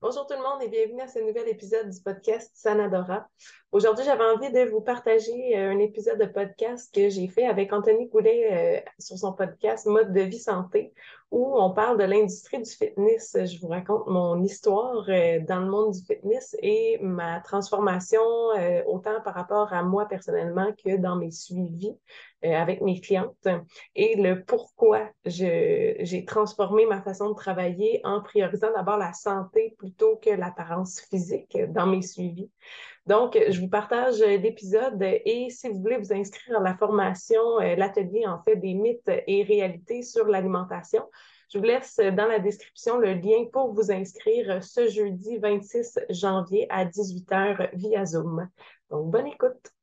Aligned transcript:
Bonjour 0.00 0.28
tout 0.28 0.34
le 0.34 0.42
monde 0.44 0.62
et 0.62 0.68
bienvenue 0.68 1.00
à 1.00 1.08
ce 1.08 1.18
nouvel 1.18 1.48
épisode 1.48 1.90
du 1.90 2.00
podcast 2.00 2.52
Sanadora. 2.54 3.28
Aujourd'hui, 3.72 4.04
j'avais 4.04 4.22
envie 4.22 4.52
de 4.52 4.70
vous 4.70 4.80
partager 4.80 5.58
euh, 5.58 5.72
un 5.72 5.78
épisode 5.80 6.20
de 6.20 6.26
podcast 6.26 6.94
que 6.94 7.08
j'ai 7.08 7.26
fait 7.26 7.46
avec 7.46 7.72
Anthony 7.72 8.06
Goulet 8.06 8.84
euh, 8.86 8.90
sur 9.00 9.18
son 9.18 9.32
podcast 9.32 9.86
Mode 9.86 10.12
de 10.12 10.20
vie 10.20 10.38
santé, 10.38 10.92
où 11.30 11.58
on 11.58 11.70
parle 11.72 11.98
de 11.98 12.04
l'industrie 12.04 12.62
du 12.62 12.70
fitness. 12.70 13.36
Je 13.36 13.60
vous 13.60 13.68
raconte 13.68 14.06
mon 14.06 14.42
histoire 14.42 15.04
euh, 15.08 15.40
dans 15.46 15.60
le 15.60 15.70
monde 15.70 15.92
du 15.92 16.00
fitness 16.00 16.56
et 16.62 16.98
ma 17.00 17.40
transformation, 17.40 18.20
autant 18.86 19.20
par 19.22 19.34
rapport 19.34 19.72
à 19.72 19.82
moi 19.82 20.06
personnellement 20.06 20.72
que 20.84 20.96
dans 20.96 21.16
mes 21.16 21.30
suivis 21.30 21.96
avec 22.42 22.80
mes 22.82 23.00
clientes 23.00 23.48
et 23.96 24.14
le 24.16 24.44
pourquoi 24.44 25.08
j'ai 25.24 26.24
transformé 26.26 26.86
ma 26.86 27.02
façon 27.02 27.30
de 27.30 27.34
travailler 27.34 28.00
en 28.04 28.22
priorisant 28.22 28.72
d'abord 28.72 28.96
la 28.96 29.12
santé 29.12 29.74
plutôt 29.78 30.16
que 30.16 30.30
l'apparence 30.30 31.00
physique 31.10 31.58
dans 31.72 31.86
mes 31.86 32.02
suivis. 32.02 32.50
Donc, 33.08 33.38
je 33.48 33.58
vous 33.58 33.68
partage 33.68 34.18
l'épisode 34.20 35.02
et 35.02 35.48
si 35.48 35.70
vous 35.70 35.80
voulez 35.80 35.96
vous 35.96 36.12
inscrire 36.12 36.58
à 36.58 36.62
la 36.62 36.76
formation, 36.76 37.58
euh, 37.58 37.74
l'atelier 37.74 38.26
en 38.26 38.42
fait 38.42 38.56
des 38.56 38.74
mythes 38.74 39.10
et 39.26 39.44
réalités 39.44 40.02
sur 40.02 40.26
l'alimentation, 40.26 41.02
je 41.50 41.56
vous 41.56 41.64
laisse 41.64 41.96
dans 41.96 42.26
la 42.26 42.38
description 42.38 42.98
le 42.98 43.14
lien 43.14 43.46
pour 43.50 43.72
vous 43.72 43.90
inscrire 43.90 44.62
ce 44.62 44.88
jeudi 44.88 45.38
26 45.38 46.00
janvier 46.10 46.66
à 46.68 46.84
18h 46.84 47.70
via 47.72 48.04
Zoom. 48.04 48.46
Donc, 48.90 49.10
bonne 49.10 49.28
écoute. 49.28 49.77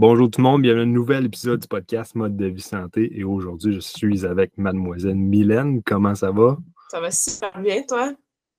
Bonjour 0.00 0.30
tout 0.30 0.40
le 0.40 0.44
monde, 0.44 0.62
bienvenue 0.62 0.82
à 0.82 0.84
un 0.84 0.86
nouvel 0.86 1.24
épisode 1.24 1.58
du 1.58 1.66
podcast 1.66 2.14
Mode 2.14 2.36
de 2.36 2.46
vie 2.46 2.62
santé 2.62 3.18
et 3.18 3.24
aujourd'hui 3.24 3.74
je 3.74 3.80
suis 3.80 4.24
avec 4.24 4.56
mademoiselle 4.56 5.16
Mylène. 5.16 5.82
Comment 5.82 6.14
ça 6.14 6.30
va? 6.30 6.56
Ça 6.88 7.00
va 7.00 7.10
super 7.10 7.60
bien, 7.60 7.82
toi? 7.82 8.12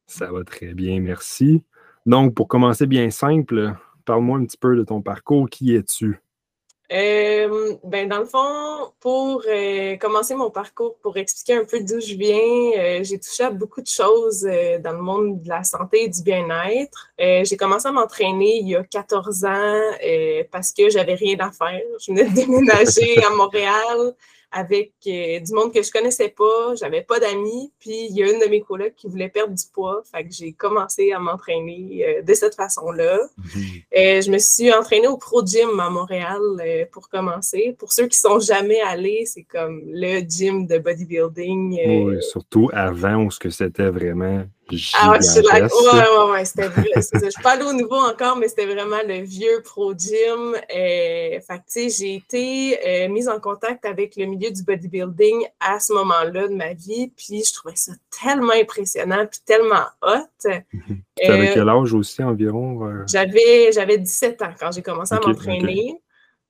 Ça 0.06 0.30
va 0.34 0.44
très 0.44 0.74
bien, 0.74 1.00
merci. 1.00 1.64
Donc 2.06 2.36
pour 2.36 2.50
commencer 2.50 2.88
bien 2.88 3.10
simple, 3.10 3.74
parle-moi 4.04 4.38
un 4.38 4.44
petit 4.44 4.58
peu 4.58 4.76
de 4.76 4.84
ton 4.84 5.02
parcours. 5.02 5.50
Qui 5.50 5.76
es-tu? 5.76 6.20
Euh, 6.92 7.76
ben, 7.84 8.10
dans 8.10 8.18
le 8.20 8.26
fond, 8.26 8.92
pour 9.00 9.44
euh, 9.48 9.96
commencer 9.98 10.34
mon 10.34 10.50
parcours, 10.50 10.96
pour 11.04 11.18
expliquer 11.18 11.54
un 11.54 11.66
peu 11.66 11.82
d'où 11.82 12.00
je 12.00 12.16
viens, 12.16 12.80
euh, 12.80 13.04
j'ai 13.04 13.20
touché 13.20 13.44
à 13.44 13.52
beaucoup 13.52 13.82
de 13.82 13.88
choses 13.88 14.42
dans 14.42 14.94
le 14.94 15.02
monde 15.02 15.44
de 15.44 15.50
la 15.50 15.64
santé 15.64 16.06
et 16.06 16.10
du 16.10 16.24
bien-être. 16.24 17.10
j'ai 17.20 17.58
commencé 17.58 17.88
à 17.88 17.92
m'entraîner 17.92 18.58
il 18.58 18.70
y 18.70 18.76
a 18.76 18.84
14 18.84 19.46
ans 19.46 19.82
parce 20.52 20.72
que 20.74 20.90
j'avais 20.90 21.14
rien 21.14 21.38
à 21.40 21.52
faire. 21.52 21.82
Je 22.00 22.12
venais 22.12 22.26
de 22.26 22.34
déménager 22.34 23.24
à 23.24 23.30
Montréal 23.36 24.16
avec 24.52 24.94
euh, 25.08 25.40
du 25.40 25.54
monde 25.54 25.74
que 25.74 25.84
je 25.84 25.92
connaissais 25.92 26.30
pas, 26.30 26.74
j'avais 26.76 27.02
pas 27.02 27.20
d'amis, 27.20 27.72
puis 27.80 28.08
il 28.10 28.16
y 28.16 28.24
a 28.24 28.32
une 28.32 28.40
de 28.40 28.48
mes 28.48 28.62
colocs 28.62 28.96
qui 28.96 29.08
voulait 29.08 29.30
perdre 29.30 29.54
du 29.54 29.64
poids, 29.74 30.02
fait 30.12 30.24
que 30.24 30.32
j'ai 30.32 30.54
commencé 30.54 31.12
à 31.12 31.20
m'entraîner 31.20 32.06
euh, 32.06 32.22
de 32.24 32.34
cette 32.34 32.56
façon-là. 32.56 33.20
Euh, 33.98 34.22
je 34.22 34.32
me 34.32 34.38
suis 34.38 34.72
entraînée 34.72 35.08
au 35.08 35.18
Pro 35.18 35.46
Gym 35.46 35.80
à 35.80 35.90
Montréal 35.90 36.40
pour 36.92 37.10
commencer. 37.10 37.76
Pour 37.78 37.92
ceux 37.92 38.08
qui 38.08 38.18
sont 38.18 38.40
jamais 38.40 38.80
allés, 38.82 39.24
c'est 39.26 39.44
comme 39.44 39.82
le 39.86 40.20
gym 40.22 40.68
de 40.68 40.78
bodybuilding. 40.78 41.80
oui, 42.06 42.22
surtout 42.22 42.70
avant 42.74 43.24
où 43.24 43.32
ce 43.32 43.40
que 43.40 43.50
c'était 43.50 43.90
vraiment 43.90 44.46
ah 44.94 45.12
ouais, 45.12 45.20
je 45.22 45.40
Ouais, 45.40 45.62
ouais, 45.62 46.32
ouais, 46.32 46.46
c'était 46.46 46.70
Je 46.96 47.30
suis 47.30 47.44
pas 47.44 47.52
allée 47.52 47.64
au 47.64 47.74
nouveau 47.74 47.98
encore, 47.98 48.38
mais 48.38 48.48
c'était 48.48 48.66
vraiment 48.66 49.02
le 49.08 49.22
vieux 49.22 49.62
Pro 49.64 49.94
Gym. 49.94 50.56
Euh, 50.56 51.40
fait 51.40 51.42
tu 51.42 51.64
sais, 51.68 51.90
j'ai 51.90 52.16
été 52.16 52.80
euh, 52.88 53.10
mise 53.10 53.28
en 53.28 53.40
contact 53.40 53.86
avec 53.86 54.16
le 54.16 54.26
milieu 54.26 54.52
du 54.52 54.64
bodybuilding 54.64 55.46
à 55.60 55.80
ce 55.80 55.94
moment-là 55.94 56.48
de 56.48 56.56
ma 56.56 56.74
vie, 56.74 57.12
puis 57.16 57.44
je 57.44 57.54
trouvais 57.54 57.76
ça 57.76 57.94
tellement 58.22 58.54
impressionnant, 58.54 59.26
puis 59.30 59.40
tellement 59.46 59.86
hot. 60.02 60.50
Tu 61.22 61.30
avais 61.30 61.50
euh, 61.50 61.54
quel 61.54 61.68
âge 61.68 61.94
aussi 61.94 62.24
environ? 62.24 63.04
J'avais, 63.06 63.74
j'avais 63.74 63.98
17 63.98 64.42
ans 64.42 64.54
quand 64.58 64.72
j'ai 64.72 64.82
commencé 64.82 65.14
à 65.14 65.20
m'entraîner. 65.20 66.02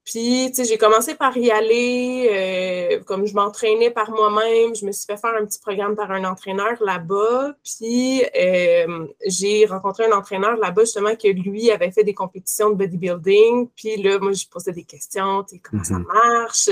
Puis, 0.05 0.47
tu 0.49 0.55
sais, 0.55 0.65
j'ai 0.65 0.77
commencé 0.77 1.13
par 1.13 1.37
y 1.37 1.51
aller, 1.51 2.29
euh, 2.31 3.03
comme 3.03 3.27
je 3.27 3.35
m'entraînais 3.35 3.91
par 3.91 4.09
moi-même, 4.09 4.75
je 4.75 4.85
me 4.85 4.91
suis 4.91 5.05
fait 5.05 5.17
faire 5.17 5.35
un 5.39 5.45
petit 5.45 5.59
programme 5.59 5.95
par 5.95 6.09
un 6.11 6.23
entraîneur 6.23 6.81
là-bas. 6.81 7.53
Puis, 7.63 8.23
euh, 8.35 9.07
j'ai 9.27 9.65
rencontré 9.65 10.05
un 10.05 10.17
entraîneur 10.17 10.57
là-bas, 10.57 10.83
justement, 10.83 11.15
que 11.15 11.27
lui 11.27 11.69
avait 11.69 11.91
fait 11.91 12.03
des 12.03 12.15
compétitions 12.15 12.71
de 12.71 12.75
bodybuilding. 12.75 13.67
Puis 13.75 14.01
là, 14.01 14.17
moi, 14.19 14.31
je 14.31 14.45
posais 14.47 14.71
des 14.71 14.83
questions, 14.83 15.43
tu 15.43 15.55
sais, 15.55 15.61
comment 15.63 15.83
ça 15.83 15.99
mhm. 15.99 16.07
marche? 16.07 16.69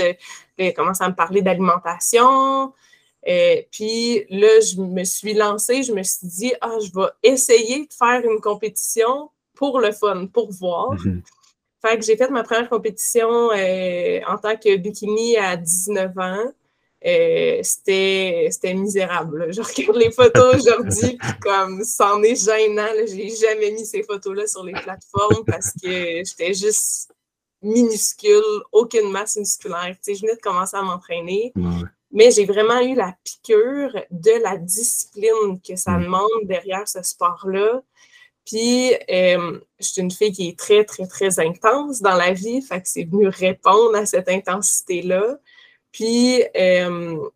il 0.59 0.73
commence 0.73 1.01
à 1.01 1.09
me 1.09 1.13
parler 1.13 1.44
d'alimentation. 1.44 2.73
Euh, 3.27 3.61
puis 3.71 4.25
là, 4.29 4.59
je 4.61 4.81
me 4.81 5.03
suis 5.03 5.33
lancée, 5.33 5.83
je 5.83 5.91
me 5.91 6.03
suis 6.03 6.27
dit, 6.27 6.53
ah, 6.61 6.77
je 6.79 6.91
vais 6.94 7.09
essayer 7.23 7.85
de 7.85 7.94
faire 7.94 8.23
une 8.23 8.39
compétition 8.39 9.29
pour 9.53 9.79
le 9.79 9.91
fun, 9.91 10.27
pour 10.27 10.51
voir. 10.51 10.94
Mhm. 10.94 11.21
Fait 11.81 11.97
que 11.97 12.05
j'ai 12.05 12.17
fait 12.17 12.29
ma 12.29 12.43
première 12.43 12.69
compétition 12.69 13.51
euh, 13.51 14.19
en 14.27 14.38
tant 14.38 14.55
que 14.55 14.75
bikini 14.77 15.38
à 15.38 15.55
19 15.55 16.17
ans. 16.17 16.51
Euh, 17.05 17.59
c'était 17.61 18.73
misérable. 18.73 19.53
Je 19.53 19.61
regarde 19.61 19.97
les 19.97 20.11
photos 20.11 20.55
aujourd'hui, 20.55 21.17
puis 21.21 21.31
comme 21.41 21.83
c'en 21.83 22.23
est 22.23 22.35
gênant. 22.35 22.88
J'ai 23.07 23.29
jamais 23.29 23.71
mis 23.71 23.85
ces 23.85 24.03
photos-là 24.03 24.47
sur 24.47 24.63
les 24.63 24.73
plateformes 24.73 25.45
parce 25.45 25.71
que 25.71 26.23
j'étais 26.23 26.53
juste 26.53 27.13
minuscule, 27.61 28.41
aucune 28.71 29.11
masse 29.11 29.38
musculaire. 29.38 29.95
Tu 29.95 29.97
sais, 30.01 30.15
je 30.15 30.21
venais 30.21 30.35
de 30.35 30.41
commencer 30.41 30.77
à 30.77 30.81
m'entraîner. 30.81 31.53
Mais 32.11 32.31
j'ai 32.31 32.45
vraiment 32.45 32.79
eu 32.79 32.95
la 32.95 33.15
piqûre 33.23 33.94
de 34.09 34.41
la 34.41 34.57
discipline 34.57 35.59
que 35.61 35.75
ça 35.75 35.97
demande 35.97 36.29
derrière 36.45 36.88
ce 36.88 37.03
sport-là. 37.03 37.81
Puis, 38.47 38.94
euh, 39.12 39.59
je 39.78 39.85
suis 39.85 40.02
une 40.02 40.09
fille 40.09 40.31
qui 40.31 40.47
est 40.47 40.58
très, 40.58 40.85
très, 40.85 41.06
très 41.06 41.38
intense 41.38 42.02
dans 42.02 42.16
la 42.16 42.31
vie, 42.31 42.62
fait 42.62 42.81
que 42.81 42.88
c'est 42.88 43.03
venu 43.03 43.28
répondre 43.28 43.94
à 43.96 44.06
cette 44.06 44.30
intensité-là. 44.30 45.38
Puis, 45.91 46.44
euh, 46.56 47.30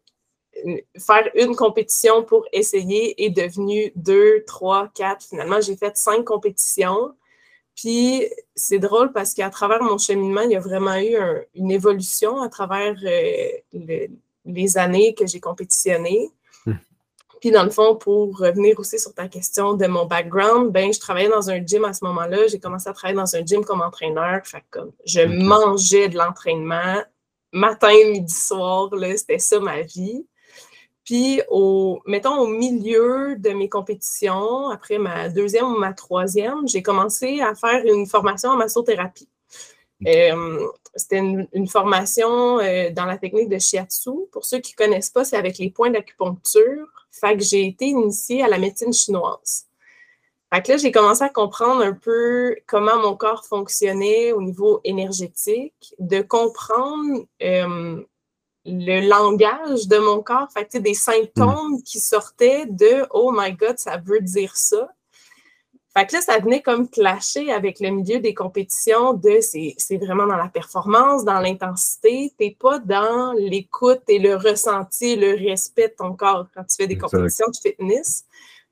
faire 0.97 1.29
une 1.35 1.53
compétition 1.57 2.23
pour 2.23 2.45
essayer 2.53 3.25
est 3.25 3.29
devenu 3.29 3.91
deux, 3.97 4.45
trois, 4.47 4.87
quatre. 4.95 5.25
Finalement, 5.25 5.59
j'ai 5.59 5.75
fait 5.75 5.97
cinq 5.97 6.23
compétitions. 6.23 7.13
Puis, 7.75 8.29
c'est 8.55 8.79
drôle 8.79 9.11
parce 9.11 9.33
qu'à 9.33 9.49
travers 9.49 9.83
mon 9.83 9.97
cheminement, 9.97 10.41
il 10.41 10.51
y 10.51 10.55
a 10.55 10.61
vraiment 10.61 10.95
eu 10.95 11.17
une 11.55 11.71
évolution 11.71 12.41
à 12.41 12.47
travers 12.47 12.95
euh, 13.03 14.07
les 14.45 14.77
années 14.77 15.13
que 15.13 15.27
j'ai 15.27 15.41
compétitionné. 15.41 16.31
Puis 17.41 17.49
dans 17.49 17.63
le 17.63 17.71
fond, 17.71 17.95
pour 17.95 18.37
revenir 18.37 18.79
aussi 18.79 18.99
sur 18.99 19.13
ta 19.15 19.27
question 19.27 19.73
de 19.73 19.87
mon 19.87 20.05
background, 20.05 20.71
ben 20.71 20.93
je 20.93 20.99
travaillais 20.99 21.27
dans 21.27 21.49
un 21.49 21.65
gym 21.65 21.83
à 21.83 21.91
ce 21.91 22.05
moment-là. 22.05 22.45
J'ai 22.47 22.59
commencé 22.59 22.87
à 22.87 22.93
travailler 22.93 23.17
dans 23.17 23.35
un 23.35 23.43
gym 23.43 23.65
comme 23.65 23.81
entraîneur. 23.81 24.41
Fait 24.45 24.63
comme 24.69 24.91
je 25.05 25.21
mangeais 25.21 26.07
de 26.07 26.17
l'entraînement 26.17 27.01
matin, 27.51 27.93
midi, 28.11 28.33
soir, 28.33 28.89
c'était 29.17 29.39
ça 29.39 29.59
ma 29.59 29.81
vie. 29.81 30.25
Puis, 31.03 31.41
au, 31.49 31.99
mettons, 32.05 32.37
au 32.37 32.47
milieu 32.47 33.35
de 33.35 33.49
mes 33.49 33.69
compétitions, 33.69 34.69
après 34.69 34.99
ma 34.99 35.27
deuxième 35.27 35.65
ou 35.65 35.79
ma 35.79 35.93
troisième, 35.93 36.67
j'ai 36.67 36.83
commencé 36.83 37.41
à 37.41 37.55
faire 37.55 37.83
une 37.85 38.05
formation 38.05 38.51
en 38.51 38.55
massothérapie. 38.55 39.27
Euh, 40.07 40.67
c'était 40.95 41.17
une, 41.17 41.67
formation 41.67 42.59
euh, 42.59 42.91
dans 42.91 43.05
la 43.05 43.17
technique 43.17 43.49
de 43.49 43.57
shiatsu. 43.57 44.11
Pour 44.31 44.45
ceux 44.45 44.59
qui 44.59 44.73
ne 44.73 44.85
connaissent 44.85 45.09
pas, 45.09 45.25
c'est 45.25 45.37
avec 45.37 45.57
les 45.57 45.71
points 45.71 45.89
d'acupuncture. 45.89 47.00
Fait 47.11 47.37
que 47.37 47.43
j'ai 47.43 47.67
été 47.67 47.87
initiée 47.87 48.43
à 48.43 48.47
la 48.47 48.57
médecine 48.57 48.93
chinoise. 48.93 49.67
Fait 50.53 50.61
que 50.61 50.71
là, 50.71 50.77
j'ai 50.77 50.91
commencé 50.91 51.23
à 51.23 51.29
comprendre 51.29 51.81
un 51.81 51.93
peu 51.93 52.55
comment 52.67 52.97
mon 52.97 53.15
corps 53.15 53.45
fonctionnait 53.45 54.33
au 54.33 54.41
niveau 54.41 54.81
énergétique, 54.83 55.95
de 55.97 56.21
comprendre 56.21 57.25
euh, 57.41 58.03
le 58.65 59.07
langage 59.07 59.87
de 59.87 59.97
mon 59.97 60.21
corps, 60.21 60.51
fait 60.51 60.65
que, 60.65 60.77
des 60.77 60.93
symptômes 60.93 61.77
mm. 61.77 61.83
qui 61.83 61.99
sortaient 61.99 62.65
de 62.65 63.05
Oh 63.11 63.31
my 63.33 63.53
God, 63.53 63.79
ça 63.79 63.97
veut 63.97 64.21
dire 64.21 64.55
ça. 64.55 64.89
Fait 65.97 66.05
que 66.05 66.15
là, 66.15 66.21
ça 66.21 66.39
venait 66.39 66.61
comme 66.61 66.89
clasher 66.89 67.51
avec 67.51 67.81
le 67.81 67.89
milieu 67.89 68.19
des 68.19 68.33
compétitions 68.33 69.13
de 69.13 69.39
c'est 69.41 69.97
vraiment 69.97 70.25
dans 70.25 70.37
la 70.37 70.47
performance, 70.47 71.25
dans 71.25 71.39
l'intensité. 71.39 72.31
T'es 72.37 72.55
pas 72.57 72.79
dans 72.79 73.33
l'écoute 73.33 74.01
et 74.07 74.17
le 74.17 74.35
ressenti, 74.35 75.17
le 75.17 75.35
respect 75.35 75.89
de 75.89 75.95
ton 75.97 76.13
corps 76.13 76.47
quand 76.55 76.63
tu 76.63 76.77
fais 76.77 76.87
des 76.87 76.97
compétitions 76.97 77.47
de 77.49 77.57
fitness. 77.57 78.23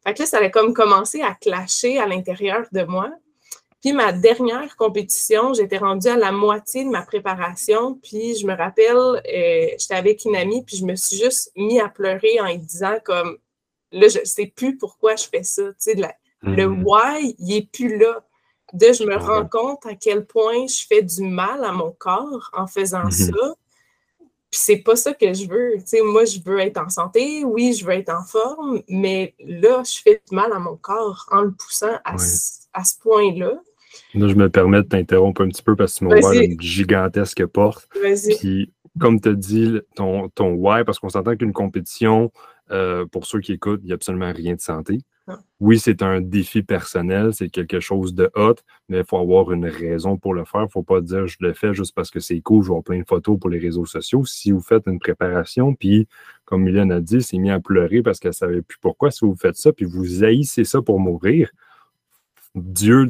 Fait 0.06 0.14
que 0.14 0.22
là, 0.22 0.26
ça 0.28 0.38
avait 0.38 0.52
comme 0.52 0.74
commencé 0.74 1.22
à 1.22 1.34
clasher 1.34 1.98
à 2.00 2.08
l'intérieur 2.08 2.66
de 2.72 2.84
moi. 2.84 3.10
Puis 3.82 3.92
ma 3.92 4.14
dernière 4.14 4.78
compétition, 4.78 5.54
j'étais 5.54 5.78
rendue 5.78 6.08
à 6.08 6.18
la 6.18 6.32
moitié 6.32 6.86
de 6.86 6.90
ma 6.90 7.02
préparation. 7.02 7.96
Puis 8.02 8.38
je 8.38 8.48
me 8.48 8.56
rappelle, 8.56 8.96
euh, 8.98 9.68
j'étais 9.78 9.96
avec 9.96 10.24
une 10.24 10.38
amie, 10.38 10.64
puis 10.64 10.78
je 10.78 10.86
me 10.86 10.96
suis 10.96 11.18
juste 11.18 11.52
mis 11.58 11.82
à 11.82 11.90
pleurer 11.90 12.40
en 12.40 12.46
lui 12.46 12.60
disant 12.60 12.96
comme 13.04 13.38
là, 13.92 14.08
je 14.08 14.20
ne 14.20 14.26
sais 14.26 14.48
plus 14.48 14.78
pourquoi 14.78 15.18
je 15.18 15.26
fais 15.26 15.44
ça. 15.44 15.64
Tu 15.64 15.74
sais, 15.80 15.96
le 16.42 16.68
hmm. 16.68 16.84
why, 16.86 17.36
il 17.40 17.48
n'est 17.48 17.70
plus 17.72 17.98
là. 17.98 18.24
De 18.74 18.86
je 18.94 19.04
me 19.04 19.18
rends 19.18 19.48
compte 19.48 19.86
à 19.86 19.96
quel 19.96 20.26
point 20.26 20.68
je 20.68 20.86
fais 20.88 21.02
du 21.02 21.24
mal 21.24 21.64
à 21.64 21.72
mon 21.72 21.92
corps 21.92 22.52
en 22.54 22.68
faisant 22.68 23.06
hmm. 23.06 23.12
ça. 23.12 23.56
Puis 24.52 24.62
c'est 24.62 24.78
pas 24.78 24.96
ça 24.96 25.14
que 25.14 25.32
je 25.34 25.48
veux. 25.48 25.76
Moi, 26.04 26.26
je 26.26 26.40
veux 26.44 26.60
être 26.60 26.78
en 26.78 26.90
santé, 26.90 27.44
oui, 27.44 27.74
je 27.74 27.86
veux 27.86 27.94
être 27.94 28.10
en 28.10 28.24
forme, 28.24 28.82
mais 28.88 29.36
là, 29.40 29.84
je 29.84 30.02
fais 30.02 30.22
du 30.28 30.36
mal 30.36 30.52
à 30.54 30.60
mon 30.60 30.76
corps 30.76 31.28
en 31.32 31.42
le 31.42 31.52
poussant 31.52 32.00
à, 32.04 32.16
à 32.16 32.84
ce 32.84 33.00
point-là. 33.00 33.60
Là, 34.16 34.28
je 34.28 34.34
me 34.34 34.50
permets 34.50 34.82
de 34.82 34.88
t'interrompre 34.88 35.42
un 35.42 35.50
petit 35.50 35.62
peu 35.62 35.76
parce 35.76 35.94
que 35.94 36.00
tu 36.00 36.06
m'as 36.06 36.18
ouvert 36.18 36.42
une 36.42 36.60
gigantesque 36.60 37.46
porte. 37.46 37.88
Puis, 38.40 38.74
comme 39.00 39.22
tu 39.22 39.30
as 39.30 39.34
dit, 39.34 39.80
ton, 39.96 40.30
ton 40.30 40.54
why, 40.54 40.84
parce 40.84 41.00
qu'on 41.00 41.10
s'entend 41.10 41.36
qu'une 41.36 41.54
compétition, 41.54 42.32
euh, 42.72 43.06
pour 43.06 43.26
ceux 43.26 43.40
qui 43.40 43.54
écoutent, 43.54 43.82
il 43.84 43.88
n'y 43.88 43.92
a 43.92 43.96
absolument 43.96 44.32
rien 44.32 44.56
de 44.56 44.62
santé. 44.62 45.00
Oui, 45.60 45.78
c'est 45.78 46.02
un 46.02 46.22
défi 46.22 46.64
personnel, 46.64 47.34
c'est 47.34 47.50
quelque 47.50 47.80
chose 47.80 48.16
de 48.16 48.32
hot, 48.36 48.56
mais 48.88 49.00
il 49.00 49.06
faut 49.06 49.18
avoir 49.18 49.52
une 49.52 49.66
raison 49.66 50.18
pour 50.18 50.34
le 50.34 50.46
faire. 50.46 50.62
Il 50.62 50.66
ne 50.66 50.70
faut 50.70 50.84
pas 50.84 51.02
dire 51.02 51.28
je 51.28 51.38
le 51.42 51.54
fais 51.54 51.74
juste 51.74 51.94
parce 51.94 52.10
que 52.10 52.20
c'est 52.20 52.40
cool, 52.42 52.64
je 52.64 52.70
vois 52.70 52.82
plein 52.82 53.00
de 53.00 53.06
photos 53.08 53.38
pour 53.40 53.50
les 53.50 53.60
réseaux 53.60 53.86
sociaux. 53.86 54.26
Si 54.26 54.52
vous 54.52 54.62
faites 54.62 54.88
une 54.88 55.00
préparation, 55.00 55.76
puis 55.76 56.08
comme 56.46 56.64
Mylène 56.64 56.92
a 56.92 57.02
dit, 57.02 57.22
c'est 57.22 57.38
mis 57.38 57.52
à 57.52 57.60
pleurer 57.60 58.02
parce 58.02 58.20
qu'elle 58.20 58.30
ne 58.30 58.34
savait 58.34 58.62
plus 58.62 58.80
pourquoi, 58.82 59.12
si 59.12 59.26
vous 59.26 59.36
faites 59.36 59.56
ça, 59.56 59.72
puis 59.74 59.86
vous 59.86 60.24
haïssez 60.24 60.64
ça 60.64 60.82
pour 60.82 61.00
mourir, 61.00 61.52
Dieu 62.56 63.10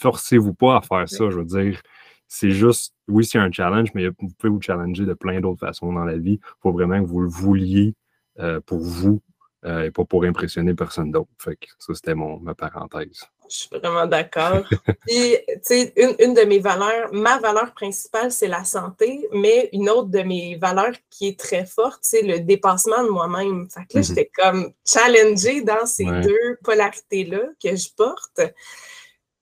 forcez-vous 0.00 0.54
pas 0.54 0.78
à 0.78 0.80
faire 0.80 1.08
ça. 1.08 1.30
Je 1.30 1.38
veux 1.38 1.44
dire, 1.44 1.80
c'est 2.28 2.50
juste, 2.50 2.94
oui, 3.08 3.24
c'est 3.24 3.38
un 3.38 3.52
challenge, 3.52 3.90
mais 3.94 4.08
vous 4.08 4.30
pouvez 4.38 4.50
vous 4.50 4.60
challenger 4.62 5.04
de 5.04 5.14
plein 5.14 5.40
d'autres 5.40 5.60
façons 5.60 5.92
dans 5.92 6.04
la 6.04 6.16
vie. 6.16 6.40
Il 6.42 6.60
faut 6.62 6.72
vraiment 6.72 7.00
que 7.02 7.06
vous 7.06 7.20
le 7.20 7.28
vouliez 7.28 7.94
euh, 8.38 8.60
pour 8.60 8.80
vous 8.80 9.20
euh, 9.64 9.84
et 9.84 9.90
pas 9.90 10.04
pour 10.04 10.24
impressionner 10.24 10.74
personne 10.74 11.10
d'autre. 11.10 11.30
Fait 11.38 11.56
que 11.56 11.66
ça, 11.78 11.94
c'était 11.94 12.14
ma 12.14 12.54
parenthèse. 12.54 13.24
Je 13.48 13.56
suis 13.56 13.68
vraiment 13.68 14.06
d'accord. 14.06 14.64
Puis, 15.06 15.36
tu 15.46 15.58
sais, 15.62 15.92
une, 15.96 16.14
une, 16.18 16.34
de 16.34 16.42
mes 16.42 16.58
valeurs, 16.58 17.12
ma 17.12 17.38
valeur 17.38 17.72
principale, 17.74 18.32
c'est 18.32 18.48
la 18.48 18.64
santé, 18.64 19.28
mais 19.32 19.68
une 19.72 19.90
autre 19.90 20.08
de 20.08 20.22
mes 20.22 20.56
valeurs 20.56 20.94
qui 21.10 21.28
est 21.28 21.38
très 21.38 21.66
forte, 21.66 22.00
c'est 22.02 22.22
le 22.22 22.40
dépassement 22.40 23.04
de 23.04 23.10
moi-même. 23.10 23.68
Fait 23.70 23.80
que 23.80 23.98
là, 23.98 24.00
mm-hmm. 24.00 24.06
j'étais 24.08 24.30
comme 24.34 24.72
challengée 24.86 25.60
dans 25.62 25.86
ces 25.86 26.06
deux 26.06 26.58
polarités-là 26.64 27.42
que 27.62 27.76
je 27.76 27.88
porte. 27.94 28.40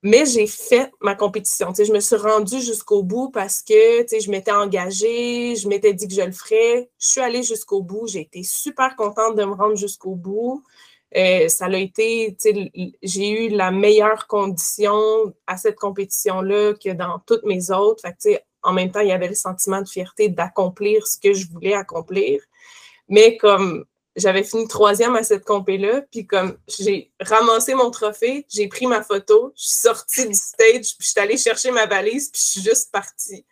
Mais 0.02 0.24
j'ai 0.24 0.46
fait 0.46 0.90
ma 1.02 1.14
compétition. 1.14 1.74
je 1.76 1.92
me 1.92 2.00
suis 2.00 2.16
rendue 2.16 2.60
jusqu'au 2.60 3.02
bout 3.02 3.30
parce 3.30 3.62
que 3.62 3.74
je 3.74 4.30
m'étais 4.30 4.50
engagée, 4.50 5.56
je 5.56 5.68
m'étais 5.68 5.92
dit 5.92 6.08
que 6.08 6.14
je 6.14 6.22
le 6.22 6.32
ferais. 6.32 6.90
Je 6.98 7.06
suis 7.06 7.20
allée 7.20 7.42
jusqu'au 7.42 7.82
bout. 7.82 8.06
J'ai 8.06 8.22
été 8.22 8.42
super 8.42 8.96
contente 8.96 9.36
de 9.36 9.44
me 9.44 9.52
rendre 9.52 9.76
jusqu'au 9.76 10.14
bout. 10.14 10.64
Euh, 11.16 11.48
ça 11.48 11.66
a 11.66 11.76
été, 11.76 12.36
j'ai 13.02 13.30
eu 13.30 13.48
la 13.50 13.70
meilleure 13.70 14.26
condition 14.26 15.34
à 15.46 15.56
cette 15.56 15.76
compétition-là 15.76 16.74
que 16.74 16.90
dans 16.92 17.18
toutes 17.26 17.44
mes 17.44 17.70
autres. 17.70 18.04
En 18.62 18.72
même 18.72 18.90
temps, 18.90 19.00
il 19.00 19.08
y 19.08 19.12
avait 19.12 19.28
le 19.28 19.34
sentiment 19.34 19.82
de 19.82 19.88
fierté 19.88 20.28
d'accomplir 20.28 21.06
ce 21.06 21.18
que 21.18 21.34
je 21.34 21.46
voulais 21.48 21.74
accomplir. 21.74 22.40
Mais 23.08 23.36
comme 23.36 23.84
j'avais 24.16 24.42
fini 24.42 24.66
troisième 24.66 25.16
à 25.16 25.22
cette 25.22 25.44
compé-là, 25.44 26.02
puis 26.10 26.26
comme 26.26 26.56
j'ai 26.66 27.12
ramassé 27.20 27.74
mon 27.74 27.90
trophée, 27.90 28.46
j'ai 28.48 28.68
pris 28.68 28.86
ma 28.86 29.02
photo, 29.02 29.52
je 29.56 29.62
suis 29.62 29.80
sortie 29.80 30.28
du 30.28 30.34
stage, 30.34 30.96
puis 30.96 30.96
je 31.00 31.08
suis 31.08 31.20
allée 31.20 31.36
chercher 31.36 31.70
ma 31.70 31.86
valise, 31.86 32.30
puis 32.30 32.42
je 32.44 32.50
suis 32.50 32.62
juste 32.62 32.90
partie. 32.90 33.44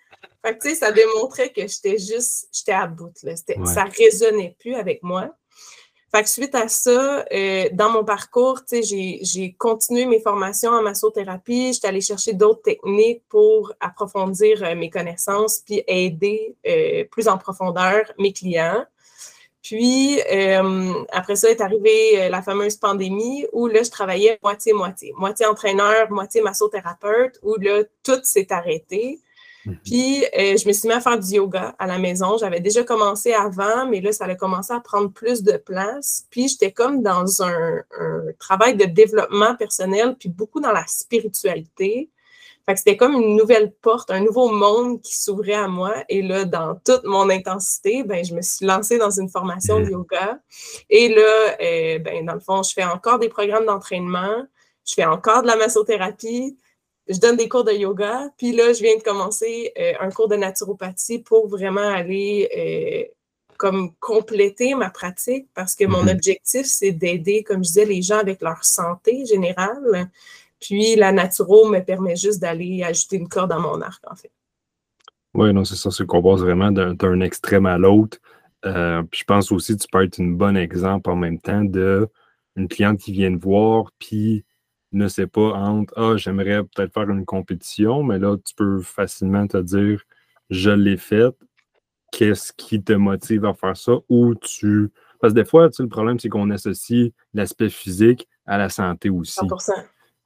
Fait 0.44 0.56
que, 0.56 0.62
tu 0.62 0.70
sais, 0.70 0.74
ça 0.76 0.92
démontrait 0.92 1.52
que 1.52 1.66
j'étais 1.66 1.98
juste, 1.98 2.48
j'étais 2.52 2.72
à 2.72 2.86
bout, 2.86 3.14
là. 3.22 3.34
Ça 3.66 3.84
résonnait 3.84 4.56
plus 4.58 4.74
avec 4.74 5.02
moi. 5.02 5.30
Fait 6.10 6.22
que 6.22 6.28
suite 6.28 6.54
à 6.54 6.68
ça, 6.68 7.26
euh, 7.32 7.68
dans 7.72 7.90
mon 7.90 8.02
parcours, 8.02 8.64
tu 8.64 8.82
sais, 8.82 9.18
j'ai 9.20 9.52
continué 9.58 10.06
mes 10.06 10.20
formations 10.20 10.70
en 10.70 10.82
massothérapie. 10.82 11.74
J'étais 11.74 11.88
allée 11.88 12.00
chercher 12.00 12.32
d'autres 12.32 12.62
techniques 12.62 13.22
pour 13.28 13.74
approfondir 13.78 14.62
euh, 14.64 14.74
mes 14.74 14.88
connaissances 14.88 15.58
puis 15.58 15.82
aider 15.86 16.56
euh, 16.66 17.04
plus 17.10 17.28
en 17.28 17.36
profondeur 17.36 18.10
mes 18.18 18.32
clients. 18.32 18.86
Puis, 19.62 20.20
euh, 20.32 21.04
après 21.10 21.36
ça 21.36 21.50
est 21.50 21.60
arrivée 21.60 22.22
euh, 22.22 22.28
la 22.28 22.42
fameuse 22.42 22.76
pandémie 22.76 23.44
où 23.52 23.66
là, 23.66 23.82
je 23.82 23.90
travaillais 23.90 24.38
moitié-moitié. 24.42 25.12
Moitié 25.16 25.46
entraîneur, 25.46 26.10
moitié 26.10 26.42
massothérapeute, 26.42 27.38
où 27.42 27.56
là, 27.56 27.82
tout 28.04 28.20
s'est 28.22 28.52
arrêté. 28.52 29.20
Mhm. 29.66 29.78
Puis, 29.84 30.24
euh, 30.24 30.56
je 30.56 30.66
me 30.68 30.72
suis 30.72 30.88
mis 30.88 30.94
à 30.94 31.00
faire 31.00 31.18
du 31.18 31.34
yoga 31.34 31.74
à 31.78 31.86
la 31.86 31.98
maison. 31.98 32.38
J'avais 32.38 32.60
déjà 32.60 32.84
commencé 32.84 33.32
avant, 33.32 33.86
mais 33.86 34.00
là, 34.00 34.12
ça 34.12 34.26
a 34.26 34.34
commencé 34.36 34.72
à 34.72 34.80
prendre 34.80 35.10
plus 35.12 35.42
de 35.42 35.56
place. 35.56 36.26
Puis, 36.30 36.48
j'étais 36.48 36.72
comme 36.72 37.02
dans 37.02 37.42
un, 37.42 37.82
un 37.98 38.22
travail 38.38 38.76
de 38.76 38.84
développement 38.84 39.56
personnel, 39.56 40.16
puis 40.18 40.28
beaucoup 40.28 40.60
dans 40.60 40.72
la 40.72 40.86
spiritualité 40.86 42.10
c'était 42.76 42.96
comme 42.96 43.14
une 43.14 43.36
nouvelle 43.36 43.72
porte, 43.72 44.10
un 44.10 44.20
nouveau 44.20 44.50
monde 44.50 45.00
qui 45.00 45.16
s'ouvrait 45.16 45.54
à 45.54 45.68
moi. 45.68 45.94
Et 46.08 46.22
là, 46.22 46.44
dans 46.44 46.74
toute 46.84 47.04
mon 47.04 47.30
intensité, 47.30 48.02
ben, 48.02 48.24
je 48.24 48.34
me 48.34 48.42
suis 48.42 48.66
lancée 48.66 48.98
dans 48.98 49.10
une 49.10 49.28
formation 49.28 49.80
de 49.80 49.86
mmh. 49.86 49.90
yoga. 49.90 50.38
Et 50.90 51.08
là, 51.08 51.56
euh, 51.60 51.98
ben, 51.98 52.26
dans 52.26 52.34
le 52.34 52.40
fond, 52.40 52.62
je 52.62 52.72
fais 52.72 52.84
encore 52.84 53.18
des 53.18 53.28
programmes 53.28 53.66
d'entraînement, 53.66 54.44
je 54.86 54.94
fais 54.94 55.04
encore 55.04 55.42
de 55.42 55.46
la 55.46 55.56
massothérapie, 55.56 56.56
je 57.08 57.18
donne 57.18 57.36
des 57.36 57.48
cours 57.48 57.64
de 57.64 57.72
yoga. 57.72 58.28
Puis 58.36 58.52
là, 58.52 58.72
je 58.72 58.82
viens 58.82 58.96
de 58.96 59.02
commencer 59.02 59.72
euh, 59.78 59.92
un 60.00 60.10
cours 60.10 60.28
de 60.28 60.36
naturopathie 60.36 61.20
pour 61.20 61.48
vraiment 61.48 61.80
aller 61.80 62.50
euh, 62.56 63.14
comme 63.56 63.94
compléter 63.98 64.74
ma 64.74 64.90
pratique 64.90 65.48
parce 65.54 65.74
que 65.74 65.84
mon 65.84 66.04
mmh 66.04 66.08
objectif, 66.08 66.66
c'est 66.66 66.92
d'aider, 66.92 67.42
comme 67.42 67.64
je 67.64 67.68
disais, 67.68 67.84
les 67.86 68.02
gens 68.02 68.18
avec 68.18 68.42
leur 68.42 68.64
santé 68.64 69.24
générale 69.24 70.10
puis 70.60 70.96
la 70.96 71.12
naturo 71.12 71.68
me 71.68 71.80
permet 71.80 72.16
juste 72.16 72.40
d'aller 72.40 72.82
ajouter 72.82 73.16
une 73.16 73.28
corde 73.28 73.52
à 73.52 73.58
mon 73.58 73.80
arc, 73.80 74.02
en 74.10 74.16
fait. 74.16 74.32
Oui, 75.34 75.52
non, 75.52 75.64
c'est 75.64 75.76
ça, 75.76 75.90
c'est 75.90 76.06
qu'on 76.06 76.22
passe 76.22 76.40
vraiment 76.40 76.72
d'un 76.72 77.20
extrême 77.20 77.66
à 77.66 77.78
l'autre. 77.78 78.18
Euh, 78.64 79.02
puis 79.04 79.20
je 79.20 79.24
pense 79.24 79.52
aussi 79.52 79.76
que 79.76 79.82
tu 79.82 79.88
peux 79.90 80.02
être 80.02 80.20
un 80.20 80.28
bon 80.28 80.56
exemple 80.56 81.10
en 81.10 81.16
même 81.16 81.38
temps 81.38 81.62
de 81.62 82.08
une 82.56 82.66
cliente 82.66 82.98
qui 82.98 83.12
vient 83.12 83.36
te 83.36 83.40
voir, 83.40 83.92
puis 84.00 84.44
ne 84.90 85.06
sait 85.06 85.28
pas 85.28 85.52
entre 85.52 85.92
Ah, 85.96 86.16
j'aimerais 86.16 86.64
peut-être 86.64 86.92
faire 86.92 87.08
une 87.08 87.24
compétition, 87.24 88.02
mais 88.02 88.18
là, 88.18 88.36
tu 88.44 88.54
peux 88.54 88.80
facilement 88.80 89.46
te 89.46 89.58
dire 89.58 90.02
Je 90.50 90.70
l'ai 90.70 90.96
faite, 90.96 91.36
qu'est-ce 92.10 92.52
qui 92.52 92.82
te 92.82 92.94
motive 92.94 93.44
à 93.44 93.54
faire 93.54 93.76
ça? 93.76 93.92
Ou 94.08 94.34
tu. 94.34 94.90
Parce 95.20 95.34
que 95.34 95.38
des 95.38 95.44
fois, 95.44 95.68
tu 95.68 95.76
sais, 95.76 95.82
le 95.82 95.88
problème, 95.88 96.18
c'est 96.18 96.28
qu'on 96.28 96.50
associe 96.50 97.10
l'aspect 97.34 97.68
physique 97.68 98.28
à 98.46 98.58
la 98.58 98.68
santé 98.68 99.10
aussi. 99.10 99.38
100%. 99.38 99.72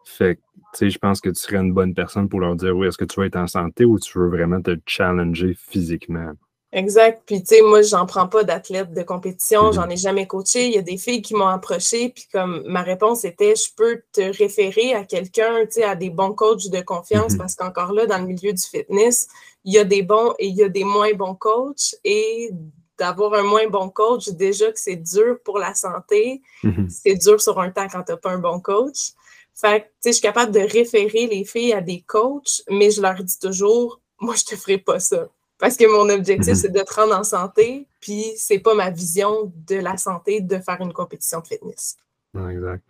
Fait 0.04 0.38
tu 0.72 0.78
sais, 0.78 0.90
je 0.90 0.98
pense 0.98 1.20
que 1.20 1.28
tu 1.28 1.40
serais 1.40 1.58
une 1.58 1.74
bonne 1.74 1.92
personne 1.92 2.30
pour 2.30 2.40
leur 2.40 2.56
dire, 2.56 2.74
oui, 2.74 2.88
est-ce 2.88 2.96
que 2.96 3.04
tu 3.04 3.20
veux 3.20 3.26
être 3.26 3.36
en 3.36 3.46
santé 3.46 3.84
ou 3.84 3.98
tu 3.98 4.18
veux 4.18 4.28
vraiment 4.28 4.62
te 4.62 4.74
challenger 4.86 5.54
physiquement? 5.54 6.32
Exact. 6.72 7.22
Puis, 7.26 7.42
tu 7.42 7.56
sais, 7.56 7.60
moi, 7.60 7.82
j'en 7.82 8.06
prends 8.06 8.26
pas 8.26 8.44
d'athlète 8.44 8.94
de 8.94 9.02
compétition, 9.02 9.68
mm-hmm. 9.68 9.74
j'en 9.74 9.88
ai 9.90 9.96
jamais 9.98 10.26
coaché. 10.26 10.68
Il 10.68 10.72
y 10.72 10.78
a 10.78 10.82
des 10.82 10.96
filles 10.96 11.20
qui 11.20 11.34
m'ont 11.34 11.48
approché, 11.48 12.08
puis 12.08 12.26
comme 12.32 12.62
ma 12.66 12.80
réponse 12.80 13.26
était, 13.26 13.54
je 13.54 13.74
peux 13.76 14.00
te 14.12 14.22
référer 14.38 14.94
à 14.94 15.04
quelqu'un, 15.04 15.66
tu 15.66 15.72
sais, 15.72 15.84
à 15.84 15.94
des 15.94 16.08
bons 16.08 16.32
coachs 16.32 16.70
de 16.70 16.80
confiance, 16.80 17.34
mm-hmm. 17.34 17.38
parce 17.38 17.54
qu'encore 17.54 17.92
là, 17.92 18.06
dans 18.06 18.18
le 18.18 18.26
milieu 18.26 18.54
du 18.54 18.62
fitness, 18.62 19.28
il 19.64 19.74
y 19.74 19.78
a 19.78 19.84
des 19.84 20.02
bons 20.02 20.32
et 20.38 20.46
il 20.46 20.54
y 20.54 20.62
a 20.62 20.70
des 20.70 20.84
moins 20.84 21.12
bons 21.12 21.34
coachs. 21.34 21.94
Et 22.04 22.50
d'avoir 22.98 23.34
un 23.34 23.42
moins 23.42 23.66
bon 23.68 23.90
coach, 23.90 24.30
déjà 24.30 24.72
que 24.72 24.78
c'est 24.78 24.96
dur 24.96 25.36
pour 25.44 25.58
la 25.58 25.74
santé, 25.74 26.40
mm-hmm. 26.64 26.88
c'est 26.88 27.16
dur 27.16 27.40
sur 27.40 27.60
un 27.60 27.70
temps 27.70 27.88
quand 27.90 28.04
tu 28.04 28.12
n'as 28.12 28.18
pas 28.18 28.30
un 28.30 28.38
bon 28.38 28.60
coach. 28.60 29.12
Fait 29.54 29.82
que, 29.82 29.86
je 30.06 30.12
suis 30.12 30.22
capable 30.22 30.52
de 30.52 30.60
référer 30.60 31.26
les 31.26 31.44
filles 31.44 31.72
à 31.72 31.80
des 31.80 32.02
coachs, 32.02 32.62
mais 32.70 32.90
je 32.90 33.02
leur 33.02 33.22
dis 33.22 33.38
toujours, 33.38 34.00
moi, 34.20 34.34
je 34.36 34.44
te 34.44 34.56
ferai 34.56 34.78
pas 34.78 35.00
ça. 35.00 35.28
Parce 35.58 35.76
que 35.76 35.84
mon 35.84 36.12
objectif, 36.12 36.48
mhm. 36.48 36.54
c'est 36.54 36.72
de 36.72 36.80
te 36.80 36.94
rendre 36.94 37.16
en 37.16 37.24
santé, 37.24 37.86
puis 38.00 38.24
c'est 38.36 38.58
pas 38.58 38.74
ma 38.74 38.90
vision 38.90 39.52
de 39.68 39.76
la 39.76 39.96
santé 39.96 40.40
de 40.40 40.58
faire 40.58 40.80
une 40.80 40.92
compétition 40.92 41.40
de 41.40 41.46
fitness. 41.46 41.96
exact. 42.34 42.82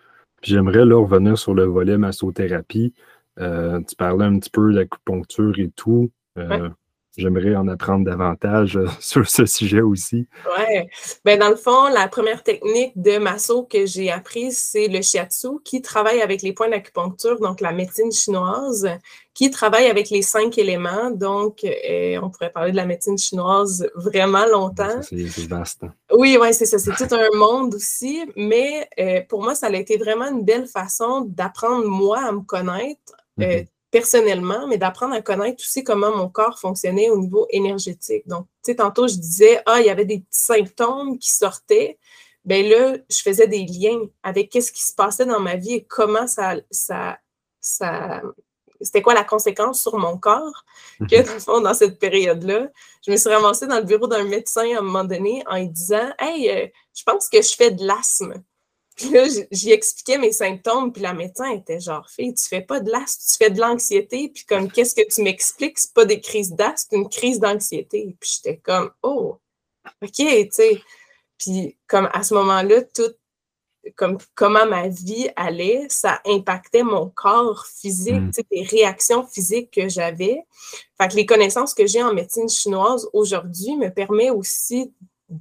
J'aimerais 0.42 0.84
là 0.84 0.96
revenir 0.96 1.38
sur 1.38 1.54
le 1.54 1.64
volet 1.64 1.98
massothérapie. 1.98 2.94
Euh, 3.38 3.80
tu 3.88 3.94
parlais 3.94 4.24
un 4.24 4.38
petit 4.38 4.50
peu 4.50 4.72
d'acupuncture 4.72 5.58
et 5.58 5.70
tout. 5.76 6.10
Euh, 6.38 6.68
J'aimerais 7.18 7.54
en 7.56 7.68
apprendre 7.68 8.06
davantage 8.06 8.78
euh, 8.78 8.86
sur 9.00 9.28
ce 9.28 9.44
sujet 9.44 9.82
aussi. 9.82 10.26
Oui. 10.46 10.88
Ben, 11.24 11.38
dans 11.38 11.50
le 11.50 11.56
fond, 11.56 11.88
la 11.88 12.08
première 12.08 12.42
technique 12.42 12.92
de 12.96 13.18
masso 13.18 13.64
que 13.64 13.84
j'ai 13.84 14.10
apprise, 14.10 14.58
c'est 14.58 14.88
le 14.88 15.02
shiatsu, 15.02 15.60
qui 15.62 15.82
travaille 15.82 16.22
avec 16.22 16.40
les 16.40 16.54
points 16.54 16.70
d'acupuncture, 16.70 17.38
donc 17.38 17.60
la 17.60 17.72
médecine 17.72 18.10
chinoise, 18.10 18.88
qui 19.34 19.50
travaille 19.50 19.86
avec 19.86 20.08
les 20.08 20.22
cinq 20.22 20.56
éléments. 20.56 21.10
Donc, 21.10 21.64
euh, 21.64 22.18
on 22.22 22.30
pourrait 22.30 22.50
parler 22.50 22.72
de 22.72 22.76
la 22.76 22.86
médecine 22.86 23.18
chinoise 23.18 23.86
vraiment 23.94 24.46
longtemps. 24.46 25.02
C'est 25.02 25.46
vaste. 25.46 25.84
Oui, 26.16 26.38
oui, 26.40 26.54
c'est 26.54 26.66
ça. 26.66 26.78
C'est 26.78 26.94
tout 26.96 27.14
un 27.14 27.36
monde 27.36 27.74
aussi. 27.74 28.24
Mais 28.36 28.88
euh, 28.98 29.20
pour 29.28 29.42
moi, 29.42 29.54
ça 29.54 29.66
a 29.66 29.74
été 29.74 29.98
vraiment 29.98 30.30
une 30.30 30.44
belle 30.44 30.66
façon 30.66 31.26
d'apprendre, 31.28 31.86
moi, 31.86 32.20
à 32.24 32.32
me 32.32 32.40
connaître. 32.40 33.12
Mm-hmm 33.38 33.66
personnellement, 33.92 34.66
mais 34.66 34.78
d'apprendre 34.78 35.14
à 35.14 35.20
connaître 35.22 35.62
aussi 35.62 35.84
comment 35.84 36.16
mon 36.16 36.28
corps 36.28 36.58
fonctionnait 36.58 37.10
au 37.10 37.18
niveau 37.18 37.46
énergétique. 37.50 38.26
Donc, 38.26 38.46
tu 38.64 38.72
sais, 38.72 38.76
tantôt, 38.76 39.06
je 39.06 39.14
disais, 39.16 39.62
ah, 39.66 39.80
il 39.80 39.86
y 39.86 39.90
avait 39.90 40.06
des 40.06 40.20
petits 40.20 40.40
symptômes 40.40 41.18
qui 41.18 41.30
sortaient. 41.30 41.98
Bien 42.44 42.62
là, 42.62 42.96
je 43.08 43.22
faisais 43.22 43.46
des 43.46 43.64
liens 43.66 44.00
avec 44.22 44.50
qu'est-ce 44.50 44.72
qui 44.72 44.82
se 44.82 44.94
passait 44.94 45.26
dans 45.26 45.38
ma 45.38 45.56
vie 45.56 45.74
et 45.74 45.84
comment 45.84 46.26
ça, 46.26 46.56
ça, 46.70 47.18
ça 47.60 48.22
c'était 48.80 49.02
quoi 49.02 49.14
la 49.14 49.24
conséquence 49.24 49.80
sur 49.80 49.96
mon 49.98 50.16
corps 50.16 50.64
que, 51.08 51.20
mhm. 51.20 51.26
dans 51.26 51.34
le 51.34 51.40
fond, 51.40 51.60
dans 51.60 51.74
cette 51.74 51.98
période-là, 51.98 52.68
je 53.06 53.12
me 53.12 53.16
suis 53.16 53.28
ramassée 53.28 53.66
dans 53.66 53.78
le 53.78 53.84
bureau 53.84 54.06
d'un 54.06 54.24
médecin 54.24 54.74
à 54.74 54.78
un 54.78 54.82
moment 54.82 55.04
donné 55.04 55.44
en 55.48 55.58
lui 55.58 55.68
disant 55.68 56.10
Hey, 56.18 56.50
euh, 56.50 56.66
je 56.94 57.02
pense 57.04 57.28
que 57.28 57.42
je 57.42 57.54
fais 57.54 57.70
de 57.70 57.84
l'asthme. 57.84 58.42
Puis 58.96 59.10
là, 59.10 59.24
j'y 59.50 59.72
expliquais 59.72 60.18
mes 60.18 60.32
symptômes, 60.32 60.92
puis 60.92 61.02
la 61.02 61.14
médecin 61.14 61.50
était 61.50 61.80
genre, 61.80 62.08
fille, 62.10 62.34
tu 62.34 62.46
fais 62.46 62.60
pas 62.60 62.80
de 62.80 62.90
l'asthme, 62.90 63.22
tu 63.30 63.44
fais 63.44 63.50
de 63.50 63.60
l'anxiété, 63.60 64.28
puis 64.28 64.44
comme, 64.44 64.70
qu'est-ce 64.70 64.94
que 64.94 65.06
tu 65.06 65.22
m'expliques? 65.22 65.78
C'est 65.78 65.94
pas 65.94 66.04
des 66.04 66.20
crises 66.20 66.52
d'asthme, 66.52 66.88
c'est 66.90 66.96
une 66.96 67.08
crise 67.08 67.40
d'anxiété. 67.40 68.16
Puis 68.20 68.30
j'étais 68.36 68.58
comme, 68.58 68.90
oh, 69.02 69.38
OK, 70.02 70.12
tu 70.12 70.48
sais. 70.50 70.82
Puis 71.38 71.76
comme 71.86 72.08
à 72.12 72.22
ce 72.22 72.34
moment-là, 72.34 72.82
tout 72.82 73.12
comme 73.96 74.18
comment 74.34 74.66
ma 74.66 74.88
vie 74.88 75.28
allait, 75.36 75.86
ça 75.88 76.20
impactait 76.24 76.84
mon 76.84 77.08
corps 77.10 77.66
physique, 77.66 78.14
mm. 78.14 78.30
les 78.50 78.62
réactions 78.62 79.26
physiques 79.26 79.72
que 79.72 79.88
j'avais. 79.88 80.44
Fait 81.00 81.08
que 81.08 81.16
les 81.16 81.26
connaissances 81.26 81.74
que 81.74 81.86
j'ai 81.86 82.02
en 82.02 82.14
médecine 82.14 82.48
chinoise 82.48 83.08
aujourd'hui 83.12 83.76
me 83.76 83.88
permet 83.88 84.30
aussi 84.30 84.92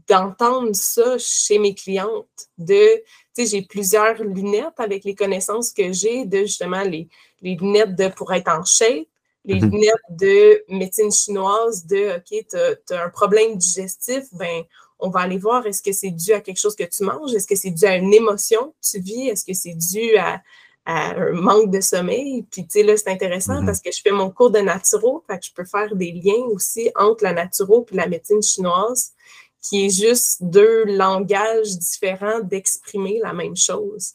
d'entendre 0.08 0.74
ça 0.74 1.18
chez 1.18 1.60
mes 1.60 1.76
clientes. 1.76 2.48
De, 2.58 3.04
j'ai 3.38 3.62
plusieurs 3.64 4.24
lunettes 4.24 4.80
avec 4.80 5.04
les 5.04 5.16
connaissances 5.16 5.72
que 5.72 5.92
j'ai 5.92 6.26
de 6.26 6.40
justement 6.40 6.84
les, 6.84 7.10
les 7.42 7.56
lunettes 7.56 7.96
de 7.96 8.08
pour 8.08 8.32
être 8.34 8.50
en 8.50 8.64
shape, 8.64 9.08
les 9.44 9.56
mm-hmm. 9.56 9.72
lunettes 9.72 10.10
de 10.12 10.64
médecine 10.70 11.12
chinoise 11.12 11.86
de 11.86 12.18
OK, 12.18 12.46
tu 12.50 12.94
as, 12.94 13.04
un 13.04 13.10
problème 13.10 13.58
digestif, 13.58 14.26
ben 14.34 14.64
on 15.00 15.10
va 15.10 15.22
aller 15.22 15.40
voir 15.40 15.66
est-ce 15.66 15.82
que 15.82 15.92
c'est 15.92 16.12
dû 16.12 16.32
à 16.32 16.42
quelque 16.42 16.60
chose 16.60 16.76
que 16.76 16.84
tu 16.84 17.04
manges, 17.04 17.34
est-ce 17.34 17.48
que 17.48 17.56
c'est 17.56 17.72
dû 17.72 17.86
à 17.86 17.96
une 17.96 18.14
émotion 18.14 18.68
que 18.68 18.90
tu 18.90 19.00
vis, 19.00 19.30
est-ce 19.30 19.44
que 19.44 19.54
c'est 19.54 19.74
dû 19.74 20.16
à, 20.18 20.42
un 20.86 21.32
manque 21.34 21.72
de 21.72 21.82
sommeil? 21.82 22.44
Puis, 22.52 22.64
tu 22.64 22.72
sais, 22.72 22.84
là, 22.84 22.98
c'est 22.98 23.10
intéressant 23.10 23.62
mm-hmm. 23.62 23.66
parce 23.66 23.82
que 23.82 23.92
je 23.92 24.02
fais 24.02 24.12
mon 24.12 24.30
cours 24.30 24.52
de 24.52 24.60
naturo, 24.60 25.24
fait 25.28 25.40
que 25.40 25.46
je 25.46 25.54
peux 25.54 25.66
faire 25.66 25.96
des 25.96 26.12
liens 26.12 26.44
aussi 26.52 26.92
entre 26.96 27.24
la 27.24 27.34
naturo 27.34 27.86
et 27.92 27.96
la 27.96 28.08
médecine 28.08 28.42
chinoise, 28.44 29.14
qui 29.62 29.86
est 29.86 29.89
juste 29.89 30.44
deux 30.44 30.86
langages 30.86 31.77
différents 31.77 32.39
d'exprimer 32.39 33.20
la 33.22 33.34
même 33.34 33.56
chose. 33.56 34.13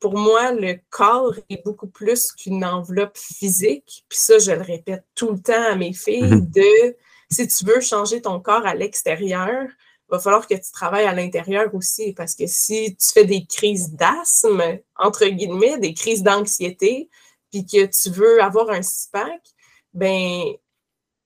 pour 0.00 0.18
moi, 0.18 0.52
le 0.52 0.78
corps 0.90 1.34
est 1.48 1.64
beaucoup 1.64 1.86
plus 1.86 2.32
qu'une 2.32 2.64
enveloppe 2.64 3.16
physique. 3.16 4.04
Puis 4.08 4.18
ça, 4.18 4.38
je 4.38 4.50
le 4.50 4.62
répète 4.62 5.04
tout 5.14 5.30
le 5.30 5.40
temps 5.40 5.62
à 5.70 5.76
mes 5.76 5.92
filles, 5.92 6.24
mm-hmm. 6.24 6.50
de 6.50 6.96
si 7.30 7.46
tu 7.46 7.64
veux 7.64 7.80
changer 7.80 8.20
ton 8.20 8.40
corps 8.40 8.66
à 8.66 8.74
l'extérieur, 8.74 9.68
il 10.12 10.16
va 10.16 10.18
falloir 10.18 10.46
que 10.46 10.54
tu 10.54 10.72
travailles 10.72 11.06
à 11.06 11.14
l'intérieur 11.14 11.74
aussi, 11.74 12.12
parce 12.12 12.34
que 12.34 12.46
si 12.46 12.96
tu 12.96 13.12
fais 13.12 13.24
des 13.24 13.46
crises 13.46 13.92
d'asthme, 13.92 14.80
entre 14.98 15.26
guillemets, 15.26 15.78
des 15.78 15.94
crises 15.94 16.22
d'anxiété, 16.22 17.08
puis 17.50 17.64
que 17.64 17.86
tu 17.86 18.10
veux 18.10 18.42
avoir 18.42 18.70
un 18.70 18.82
CIPAC, 18.82 19.40
ben 19.94 20.52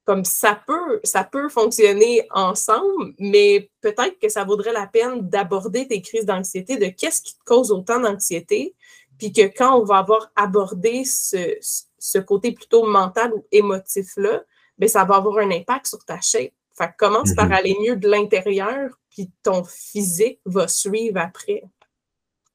comme 0.07 0.25
ça 0.25 0.59
peut, 0.67 1.01
ça 1.03 1.25
peut 1.25 1.49
fonctionner 1.49 2.27
ensemble, 2.31 3.13
mais 3.19 3.71
peut-être 3.81 4.19
que 4.21 4.29
ça 4.29 4.45
vaudrait 4.45 4.73
la 4.73 4.87
peine 4.87 5.29
d'aborder 5.29 5.89
tes 5.89 6.01
crises 6.01 6.25
d'anxiété, 6.25 6.77
de 6.77 6.87
qu'est-ce 6.87 7.21
qui 7.21 7.35
te 7.35 7.45
cause 7.45 7.73
autant 7.73 8.01
d'anxiété, 8.01 8.75
puis 9.19 9.33
que 9.33 9.43
quand 9.43 9.79
on 9.79 9.85
va 9.85 9.99
avoir 9.99 10.31
abordé 10.37 11.05
ce, 11.05 11.57
ce 11.61 12.19
côté 12.19 12.53
plutôt 12.53 12.87
mental 12.87 13.33
ou 13.35 13.45
émotif-là, 13.51 14.45
ben, 14.79 14.89
ça 14.89 15.05
va 15.05 15.17
avoir 15.17 15.39
un 15.39 15.51
impact 15.51 15.89
sur 15.89 16.05
ta 16.05 16.21
shape. 16.21 16.53
Fait 16.79 16.91
commence 16.97 17.35
par 17.35 17.47
mhm. 17.47 17.53
aller 17.53 17.77
mieux 17.81 17.97
de 17.97 18.09
l'intérieur, 18.09 18.91
puis 19.11 19.31
ton 19.43 19.65
physique 19.65 20.41
va 20.45 20.69
suivre 20.69 21.19
après. 21.19 21.65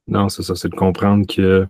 Non, 0.07 0.29
c'est 0.29 0.43
ça, 0.43 0.55
c'est 0.55 0.69
de 0.69 0.75
comprendre 0.75 1.25
que 1.27 1.67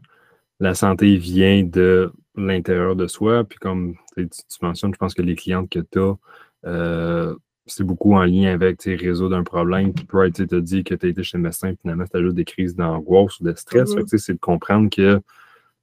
la 0.59 0.75
santé 0.75 1.17
vient 1.17 1.63
de 1.63 2.11
l'intérieur 2.35 2.95
de 2.95 3.07
soi. 3.07 3.43
Puis 3.43 3.59
comme 3.59 3.95
tu, 4.15 4.25
mentionnes, 4.61 4.93
je 4.93 4.97
pense 4.97 5.13
que 5.13 5.21
les 5.21 5.35
clientes 5.35 5.69
que 5.69 5.79
tu 5.79 5.99
as, 5.99 6.15
euh, 6.65 7.35
c'est 7.65 7.83
beaucoup 7.83 8.13
en 8.13 8.23
lien 8.23 8.53
avec 8.53 8.77
tes 8.77 8.95
réseaux 8.95 9.29
d'un 9.29 9.43
problème. 9.43 9.93
Puis 9.93 10.31
tu 10.33 10.47
te 10.47 10.55
dit 10.55 10.83
que 10.83 10.95
tu 10.95 11.05
as 11.05 11.09
été 11.09 11.23
chez 11.23 11.37
le 11.37 11.43
médecin, 11.43 11.73
finalement, 11.81 12.05
tu 12.09 12.17
as 12.17 12.21
juste 12.21 12.35
des 12.35 12.45
crises 12.45 12.75
d'angoisse 12.75 13.39
ou 13.39 13.43
de 13.43 13.53
stress. 13.55 13.95
Mhm. 13.95 14.05
C'est 14.07 14.33
de 14.33 14.39
comprendre 14.39 14.89
que 14.89 15.21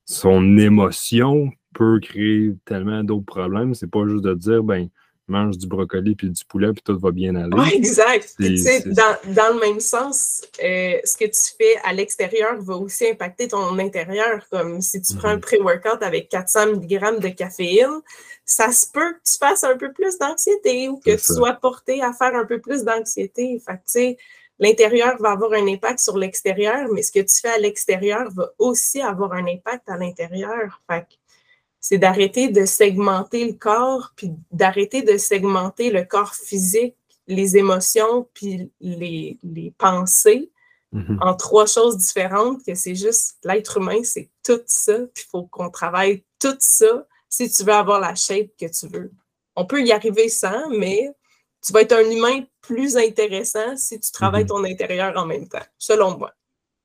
son 0.04 0.58
émotion 0.58 1.50
peut 1.74 2.00
créer 2.00 2.54
tellement 2.64 3.04
d'autres 3.04 3.26
problèmes. 3.26 3.74
C'est 3.74 3.90
pas 3.90 4.06
juste 4.06 4.24
de 4.24 4.34
dire, 4.34 4.62
ben, 4.62 4.88
mange 5.28 5.56
du 5.56 5.66
brocoli 5.66 6.14
puis 6.14 6.30
du 6.30 6.44
poulet 6.44 6.72
puis 6.72 6.82
tout 6.82 6.98
va 6.98 7.10
bien 7.10 7.34
aller. 7.34 7.56
Oui, 7.56 7.70
exact. 7.74 8.34
Dans, 8.38 9.34
dans, 9.34 9.54
le 9.54 9.60
même 9.60 9.80
sens, 9.80 10.42
euh, 10.62 10.98
ce 11.04 11.16
que 11.16 11.24
tu 11.24 11.56
fais 11.56 11.76
à 11.84 11.92
l'extérieur 11.92 12.60
va 12.60 12.76
aussi 12.76 13.08
impacter 13.08 13.48
ton 13.48 13.78
intérieur. 13.78 14.46
Comme 14.50 14.80
si 14.80 15.00
tu 15.00 15.14
prends 15.16 15.28
un 15.28 15.36
mhm. 15.36 15.40
pré-workout 15.40 16.02
avec 16.02 16.28
400 16.28 16.74
mg 16.74 17.20
de 17.20 17.28
caféine, 17.28 18.00
ça 18.44 18.72
se 18.72 18.86
peut 18.90 19.12
que 19.12 19.30
tu 19.30 19.38
fasses 19.38 19.64
un 19.64 19.76
peu 19.76 19.92
plus 19.92 20.18
d'anxiété 20.18 20.88
ou 20.88 20.98
que 20.98 21.10
tu 21.10 21.34
sois 21.34 21.52
porté 21.52 22.02
à 22.02 22.12
faire 22.12 22.34
un 22.34 22.46
peu 22.46 22.60
plus 22.60 22.82
d'anxiété. 22.82 23.60
Fait 23.64 23.74
tu 23.74 23.80
sais, 23.86 24.16
l'intérieur 24.58 25.16
va 25.20 25.32
avoir 25.32 25.52
un 25.52 25.66
impact 25.66 26.00
sur 26.00 26.16
l'extérieur, 26.16 26.88
mais 26.92 27.02
ce 27.02 27.12
que 27.12 27.20
tu 27.20 27.40
fais 27.40 27.50
à 27.50 27.58
l'extérieur 27.58 28.30
va 28.32 28.50
aussi 28.58 29.00
avoir 29.00 29.32
un 29.32 29.46
impact 29.46 29.88
à 29.88 29.96
l'intérieur. 29.96 30.80
Fait 30.90 31.06
c'est 31.80 31.98
d'arrêter 31.98 32.48
de 32.48 32.64
segmenter 32.64 33.46
le 33.46 33.52
corps, 33.52 34.12
puis 34.16 34.32
d'arrêter 34.50 35.02
de 35.02 35.16
segmenter 35.16 35.90
le 35.90 36.04
corps 36.04 36.34
physique, 36.34 36.96
les 37.26 37.56
émotions, 37.56 38.28
puis 38.34 38.70
les, 38.80 39.74
pensées 39.78 40.50
mm-hmm. 40.92 41.18
en 41.20 41.34
trois 41.34 41.66
choses 41.66 41.96
différentes, 41.98 42.64
que 42.64 42.74
c'est 42.74 42.94
juste 42.94 43.36
l'être 43.44 43.76
humain, 43.76 44.02
c'est 44.02 44.30
tout 44.42 44.60
ça, 44.66 44.98
puis 45.14 45.24
il 45.26 45.30
faut 45.30 45.44
qu'on 45.44 45.70
travaille 45.70 46.24
tout 46.38 46.56
ça 46.58 47.06
si 47.28 47.50
tu 47.50 47.62
veux 47.64 47.74
avoir 47.74 48.00
la 48.00 48.14
shape 48.14 48.50
que 48.58 48.66
tu 48.66 48.88
veux. 48.88 49.12
On 49.54 49.66
peut 49.66 49.82
y 49.82 49.92
arriver 49.92 50.28
sans, 50.28 50.70
mais 50.70 51.10
tu 51.64 51.72
vas 51.72 51.82
être 51.82 51.92
un 51.92 52.10
humain 52.10 52.44
plus 52.60 52.96
intéressant 52.96 53.76
si 53.76 54.00
tu 54.00 54.10
travailles 54.10 54.44
mm-hmm. 54.44 54.48
ton 54.48 54.64
intérieur 54.64 55.16
en 55.16 55.26
même 55.26 55.48
temps, 55.48 55.66
selon 55.76 56.16
moi. 56.16 56.32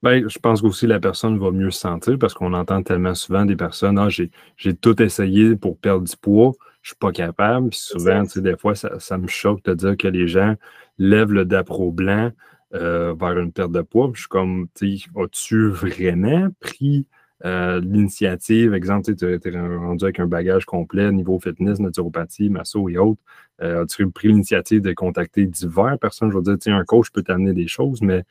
Ben, 0.03 0.27
je 0.27 0.38
pense 0.38 0.62
qu'aussi 0.62 0.86
la 0.86 1.00
personne 1.00 1.39
va 1.39 1.50
mieux 1.51 1.72
se 1.72 1.79
sentir 1.79 2.19
parce 2.19 2.33
qu'on 2.33 2.51
entend 2.53 2.83
tellement 2.83 3.15
souvent 3.15 3.45
des 3.45 3.55
personnes 3.55 3.98
Ah, 3.98 4.10
j'ai 4.10 4.74
tout 4.75 5.01
essayé 5.01 5.55
pour 5.55 5.77
perdre 5.77 6.05
du 6.05 6.17
poids, 6.17 6.51
je 6.81 6.89
suis 6.89 6.98
pas 6.98 7.13
capable. 7.13 7.69
Puis 7.69 7.79
souvent, 7.79 8.24
tu 8.24 8.31
sais, 8.31 8.41
des 8.41 8.57
fois, 8.57 8.75
ça, 8.75 9.17
me 9.17 9.27
choque 9.27 9.63
de 9.63 9.74
dire 9.74 9.95
que 9.95 10.10
les 10.10 10.27
gens 10.27 10.55
lèvent 10.98 11.31
le 11.31 11.45
dapro 11.45 11.93
blanc 11.93 12.31
euh, 12.74 13.15
vers 13.17 13.39
une 13.39 13.53
perte 13.53 13.72
de 13.72 13.81
poids. 13.81 14.12
je 14.13 14.19
suis 14.19 14.27
comme, 14.27 14.67
tu 14.75 14.98
sais, 14.98 15.10
as-tu 15.15 15.69
vraiment 15.69 16.50
pris 16.60 17.07
euh, 17.45 17.79
l'initiative? 17.79 18.74
Exemple, 18.74 19.15
tu 19.15 19.25
es 19.25 19.57
rendu 19.57 20.03
avec 20.03 20.19
un 20.19 20.27
bagage 20.27 20.65
complet 20.65 21.13
niveau 21.13 21.39
fitness, 21.39 21.79
naturopathie, 21.79 22.50
masso 22.50 22.89
et 22.89 22.98
autres. 22.98 23.22
Euh, 23.62 23.83
as-tu 23.83 24.12
pris 24.12 24.27
l'initiative 24.27 24.81
de 24.81 24.91
contacter 24.91 25.45
divers 25.45 25.98
personnes? 25.98 26.29
Je 26.29 26.36
veux 26.36 26.43
dire, 26.43 26.55
tu 26.55 26.63
sais, 26.63 26.72
un 26.72 26.83
coach 26.83 27.10
peut 27.12 27.24
t'amener 27.24 27.53
des 27.53 27.67
choses, 27.67 28.01
mais 28.01 28.25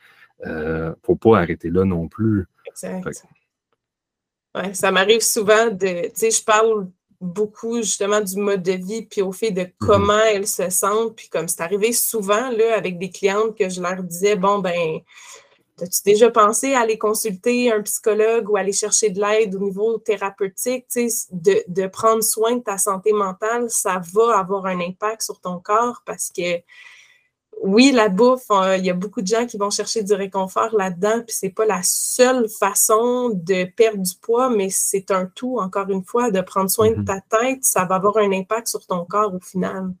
ne 0.45 0.51
euh, 0.51 0.93
faut 1.03 1.15
pas 1.15 1.39
arrêter 1.39 1.69
là 1.69 1.85
non 1.85 2.07
plus. 2.07 2.45
Exact. 2.65 3.25
Ouais, 4.55 4.73
ça 4.73 4.91
m'arrive 4.91 5.21
souvent 5.21 5.71
de, 5.71 6.07
tu 6.07 6.11
sais, 6.15 6.31
je 6.31 6.43
parle 6.43 6.87
beaucoup 7.23 7.77
justement 7.77 8.21
du 8.21 8.35
mode 8.37 8.61
de 8.61 8.73
vie, 8.73 9.03
puis 9.03 9.21
au 9.21 9.31
fait 9.31 9.51
de 9.51 9.61
mhm. 9.61 9.71
comment 9.79 10.23
elles 10.31 10.47
se 10.47 10.69
sentent, 10.69 11.15
puis 11.15 11.29
comme 11.29 11.47
c'est 11.47 11.61
arrivé 11.61 11.93
souvent 11.93 12.49
là, 12.51 12.75
avec 12.75 12.99
des 12.99 13.09
clientes 13.09 13.57
que 13.57 13.69
je 13.69 13.81
leur 13.81 14.03
disais, 14.03 14.35
bon, 14.35 14.59
ben, 14.59 14.99
as-tu 15.81 16.01
déjà 16.05 16.29
pensé 16.29 16.73
à 16.75 16.81
aller 16.81 16.97
consulter 16.97 17.71
un 17.71 17.81
psychologue 17.81 18.49
ou 18.49 18.57
aller 18.57 18.73
chercher 18.73 19.09
de 19.09 19.19
l'aide 19.19 19.55
au 19.55 19.59
niveau 19.59 19.97
thérapeutique, 19.97 20.85
tu 20.91 21.09
sais, 21.09 21.27
de, 21.31 21.63
de 21.67 21.87
prendre 21.87 22.21
soin 22.21 22.57
de 22.57 22.61
ta 22.61 22.77
santé 22.77 23.11
mentale, 23.13 23.69
ça 23.69 24.01
va 24.13 24.37
avoir 24.37 24.65
un 24.67 24.79
impact 24.79 25.23
sur 25.23 25.39
ton 25.39 25.59
corps 25.59 26.03
parce 26.05 26.29
que 26.29 26.61
oui, 27.63 27.93
la 27.93 28.09
bouffe, 28.09 28.51
euh, 28.51 28.75
il 28.75 28.85
y 28.85 28.89
a 28.89 28.93
beaucoup 28.93 29.21
de 29.21 29.27
gens 29.27 29.45
qui 29.45 29.57
vont 29.57 29.69
chercher 29.69 30.03
du 30.03 30.13
réconfort 30.13 30.75
là-dedans, 30.77 31.21
puis 31.25 31.33
c'est 31.33 31.49
pas 31.49 31.65
la 31.65 31.79
seule 31.81 32.49
façon 32.49 33.29
de 33.29 33.63
perdre 33.63 34.03
du 34.03 34.11
poids, 34.21 34.49
mais 34.49 34.67
c'est 34.69 35.11
un 35.11 35.25
tout, 35.33 35.57
encore 35.59 35.89
une 35.89 36.03
fois, 36.03 36.29
de 36.29 36.41
prendre 36.41 36.69
soin 36.69 36.91
de 36.91 36.97
mhm. 36.97 37.05
ta 37.05 37.21
tête, 37.21 37.63
ça 37.63 37.85
va 37.85 37.95
avoir 37.95 38.17
un 38.17 38.31
impact 38.33 38.67
sur 38.67 38.85
ton 38.85 39.05
corps 39.05 39.33
au 39.33 39.39
final. 39.39 39.93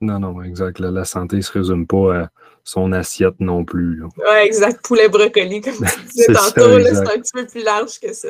Non, 0.00 0.20
non, 0.20 0.40
exact. 0.42 0.78
La, 0.78 1.04
santé 1.04 1.36
ne 1.36 1.40
se 1.40 1.50
résume 1.50 1.86
pas 1.86 2.16
à 2.16 2.28
son 2.62 2.92
assiette 2.92 3.40
non 3.40 3.64
plus. 3.64 4.04
Oui, 4.04 4.38
exact. 4.44 4.84
Poulet 4.84 5.08
brocoli, 5.08 5.60
comme 5.60 5.74
tu 5.74 6.02
disais 6.12 6.32
tantôt, 6.32 6.78
c'est 6.80 6.98
un 6.98 7.18
petit 7.18 7.32
peu 7.32 7.46
plus 7.46 7.64
large 7.64 7.98
que 7.98 8.12
ça. 8.12 8.28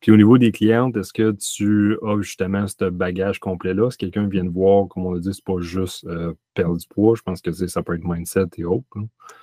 Puis 0.00 0.10
au 0.12 0.16
niveau 0.16 0.38
des 0.38 0.50
clientes, 0.50 0.96
est-ce 0.96 1.12
que 1.12 1.32
tu 1.32 1.98
as 2.02 2.20
justement 2.22 2.66
ce 2.66 2.88
bagage 2.88 3.38
complet-là? 3.38 3.90
Si 3.90 3.98
quelqu'un 3.98 4.26
vient 4.26 4.44
de 4.44 4.50
voir, 4.50 4.88
comme 4.88 5.04
on 5.06 5.14
a 5.14 5.18
dit, 5.18 5.34
c'est 5.34 5.44
pas 5.44 5.60
juste 5.60 6.04
euh, 6.06 6.32
perdre 6.54 6.78
du 6.78 6.86
poids, 6.88 7.14
je 7.16 7.22
pense 7.22 7.42
que 7.42 7.52
ça 7.52 7.82
peut 7.82 7.94
être 7.94 8.04
mindset 8.04 8.46
et 8.56 8.64
autres. 8.64 8.86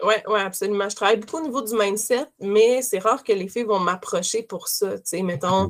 Oui, 0.03 0.15
ouais, 0.27 0.41
absolument. 0.41 0.89
Je 0.89 0.95
travaille 0.95 1.17
beaucoup 1.17 1.37
au 1.37 1.43
niveau 1.43 1.61
du 1.61 1.75
mindset, 1.75 2.25
mais 2.41 2.81
c'est 2.81 2.99
rare 2.99 3.23
que 3.23 3.33
les 3.33 3.47
filles 3.47 3.63
vont 3.63 3.79
m'approcher 3.79 4.41
pour 4.41 4.67
ça. 4.67 4.97
Tu 4.97 5.01
sais, 5.05 5.21
mettons, 5.21 5.69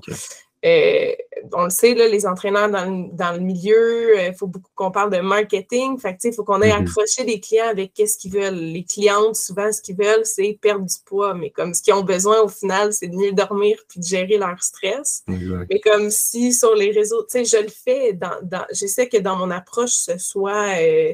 euh, 0.65 1.11
on 1.53 1.65
le 1.65 1.69
sait, 1.69 1.93
là, 1.93 2.07
les 2.07 2.25
entraîneurs 2.25 2.69
dans 2.69 3.31
le, 3.33 3.39
milieu, 3.39 4.15
il 4.15 4.19
euh, 4.19 4.33
faut 4.33 4.47
beaucoup 4.47 4.71
qu'on 4.73 4.89
parle 4.89 5.11
de 5.11 5.19
marketing. 5.19 5.99
Fait 5.99 6.17
il 6.23 6.33
faut 6.33 6.43
qu'on 6.43 6.61
ait 6.61 6.71
mm-hmm. 6.71 6.81
accroché 6.81 7.23
les 7.23 7.39
clients 7.39 7.69
avec 7.69 7.93
qu'est-ce 7.93 8.17
qu'ils 8.17 8.33
veulent. 8.33 8.55
Les 8.55 8.83
clientes, 8.83 9.35
souvent, 9.35 9.71
ce 9.71 9.81
qu'ils 9.81 9.95
veulent, 9.95 10.25
c'est 10.25 10.57
perdre 10.59 10.85
du 10.85 10.95
poids. 11.05 11.35
Mais 11.35 11.51
comme 11.51 11.73
ce 11.73 11.83
qu'ils 11.83 11.93
ont 11.93 12.03
besoin, 12.03 12.41
au 12.41 12.47
final, 12.47 12.91
c'est 12.91 13.07
de 13.07 13.15
mieux 13.15 13.33
dormir 13.33 13.77
puis 13.87 13.99
de 13.99 14.05
gérer 14.05 14.37
leur 14.37 14.61
stress. 14.63 15.23
Mais 15.27 15.79
comme 15.79 16.09
si 16.09 16.53
sur 16.53 16.73
les 16.73 16.91
réseaux, 16.91 17.23
tu 17.23 17.43
sais, 17.43 17.45
je 17.45 17.61
le 17.61 17.69
fais, 17.69 18.13
dans, 18.13 18.65
j'essaie 18.71 19.07
que 19.07 19.17
dans 19.17 19.35
mon 19.35 19.51
approche, 19.51 19.91
ce 19.91 20.17
soit 20.17 20.75
euh, 20.79 21.13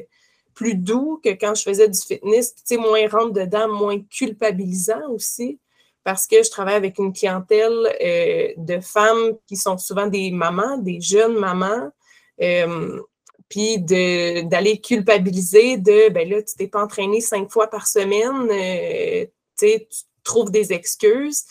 plus 0.54 0.74
doux 0.74 1.20
que 1.22 1.30
quand 1.30 1.54
je 1.54 1.64
faisais 1.64 1.88
du 1.88 2.00
fitness, 2.00 2.54
tu 2.54 2.62
sais, 2.64 2.76
moins 2.78 3.06
rentre 3.08 3.32
dedans, 3.32 3.68
moins 3.68 4.00
culpabilisant 4.00 5.10
aussi 5.10 5.58
parce 6.04 6.26
que 6.26 6.42
je 6.42 6.50
travaille 6.50 6.74
avec 6.74 6.98
une 6.98 7.12
clientèle 7.12 7.72
euh, 8.02 8.52
de 8.58 8.78
femmes 8.80 9.36
qui 9.46 9.56
sont 9.56 9.78
souvent 9.78 10.06
des 10.06 10.30
mamans, 10.30 10.76
des 10.78 11.00
jeunes 11.00 11.36
mamans, 11.38 11.90
euh, 12.42 13.00
puis 13.48 13.78
d'aller 13.78 14.80
culpabiliser 14.80 15.78
de, 15.78 16.10
ben 16.10 16.28
là, 16.28 16.42
tu 16.42 16.54
t'es 16.56 16.66
pas 16.66 16.82
entraîné 16.82 17.20
cinq 17.20 17.50
fois 17.50 17.68
par 17.68 17.86
semaine, 17.86 18.48
euh, 18.50 19.26
tu 19.58 19.86
trouves 20.22 20.50
des 20.50 20.72
excuses. 20.72 21.44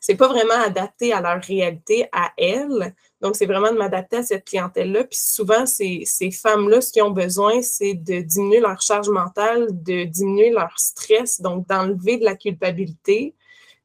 C'est 0.00 0.14
pas 0.14 0.28
vraiment 0.28 0.54
adapté 0.54 1.12
à 1.12 1.20
leur 1.20 1.42
réalité, 1.42 2.06
à 2.10 2.32
elles. 2.38 2.94
Donc, 3.20 3.36
c'est 3.36 3.44
vraiment 3.44 3.70
de 3.70 3.76
m'adapter 3.76 4.16
à 4.16 4.22
cette 4.22 4.46
clientèle-là. 4.46 5.04
Puis 5.04 5.18
souvent, 5.20 5.66
ces, 5.66 6.04
ces 6.06 6.30
femmes-là, 6.30 6.80
ce 6.80 6.90
qu'ils 6.90 7.02
ont 7.02 7.10
besoin, 7.10 7.60
c'est 7.60 7.94
de 7.94 8.20
diminuer 8.20 8.60
leur 8.60 8.80
charge 8.80 9.10
mentale, 9.10 9.66
de 9.70 10.04
diminuer 10.04 10.50
leur 10.50 10.72
stress, 10.78 11.40
donc 11.42 11.68
d'enlever 11.68 12.16
de 12.16 12.24
la 12.24 12.34
culpabilité, 12.34 13.34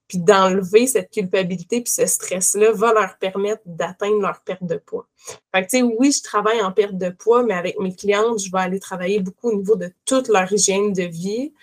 puis 0.08 0.20
d'enlever 0.20 0.88
cette 0.88 1.12
culpabilité 1.12 1.82
puis 1.82 1.92
ce 1.92 2.06
stress-là 2.06 2.72
va 2.74 2.94
leur 2.94 3.18
permettre 3.18 3.64
d'atteindre 3.66 4.22
leur 4.22 4.42
perte 4.42 4.64
de 4.64 4.78
poids. 4.78 5.08
Fait 5.54 5.66
que, 5.66 5.70
tu 5.70 5.78
sais, 5.78 5.84
oui, 5.84 6.12
je 6.12 6.22
travaille 6.22 6.62
en 6.62 6.72
perte 6.72 6.98
de 6.98 7.10
poids, 7.10 7.44
mais 7.44 7.56
avec 7.56 7.80
mes 7.80 7.96
clientes, 7.96 8.40
je 8.40 8.52
vais 8.52 8.60
aller 8.60 8.80
travailler 8.80 9.20
beaucoup 9.20 9.50
au 9.50 9.56
niveau 9.56 9.76
de 9.76 9.92
toute 10.06 10.28
leur 10.28 10.52
hygiène 10.52 10.94
de 10.94 11.04
vie. 11.04 11.54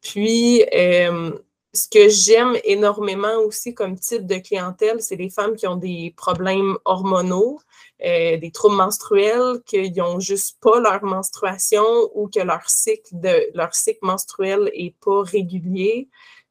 Puis, 0.00 0.64
euh, 0.74 1.32
ce 1.74 1.88
que 1.88 2.08
j'aime 2.08 2.56
énormément 2.64 3.36
aussi 3.46 3.74
comme 3.74 3.98
type 3.98 4.26
de 4.26 4.36
clientèle, 4.36 5.00
c'est 5.00 5.16
les 5.16 5.30
femmes 5.30 5.56
qui 5.56 5.66
ont 5.66 5.76
des 5.76 6.12
problèmes 6.16 6.76
hormonaux, 6.84 7.60
euh, 8.04 8.36
des 8.36 8.50
troubles 8.50 8.76
menstruels, 8.76 9.62
qu'ils 9.64 9.94
n'ont 9.94 10.20
juste 10.20 10.58
pas 10.60 10.80
leur 10.80 11.02
menstruation 11.02 11.84
ou 12.14 12.28
que 12.28 12.40
leur 12.40 12.68
cycle, 12.68 13.08
de, 13.12 13.50
leur 13.54 13.74
cycle 13.74 14.00
menstruel 14.02 14.70
n'est 14.76 14.94
pas 15.00 15.22
régulier. 15.22 16.08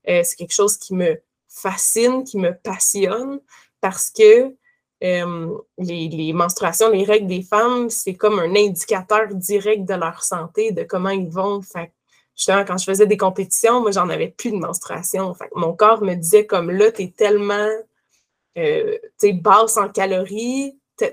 Euh, 0.09 0.21
c'est 0.23 0.37
quelque 0.37 0.53
chose 0.53 0.77
qui 0.77 0.95
me 0.95 1.21
fascine, 1.51 2.23
qui 2.23 2.37
me 2.37 2.53
passionne 2.53 3.39
parce 3.81 4.09
que 4.09 4.55
euh, 5.03 5.57
les, 5.79 6.33
menstruations, 6.33 6.89
les 6.89 7.03
règles 7.03 7.27
des 7.27 7.41
femmes, 7.41 7.89
c'est 7.89 8.13
comme 8.13 8.39
un 8.39 8.55
indicateur 8.55 9.33
direct 9.33 9.85
de 9.85 9.95
leur 9.95 10.23
santé, 10.23 10.71
de 10.71 10.83
comment 10.83 11.09
ils 11.09 11.27
vont. 11.27 11.61
Fait, 11.61 11.91
justement, 12.35 12.63
quand 12.65 12.77
je 12.77 12.85
faisais 12.85 13.07
des 13.07 13.17
compétitions, 13.17 13.81
moi, 13.81 13.91
j'en 13.91 14.09
avais 14.09 14.29
plus 14.29 14.51
de 14.51 14.57
menstruation. 14.57 15.33
Fait, 15.33 15.49
mon 15.55 15.73
corps 15.73 16.03
me 16.03 16.13
disait 16.13 16.45
comme 16.45 16.69
là, 16.69 16.91
tu 16.91 17.03
es 17.03 17.11
tellement 17.11 17.69
euh, 18.57 18.97
basse 19.33 19.77
en 19.77 19.89
calories, 19.89 20.77
tu 20.97 21.05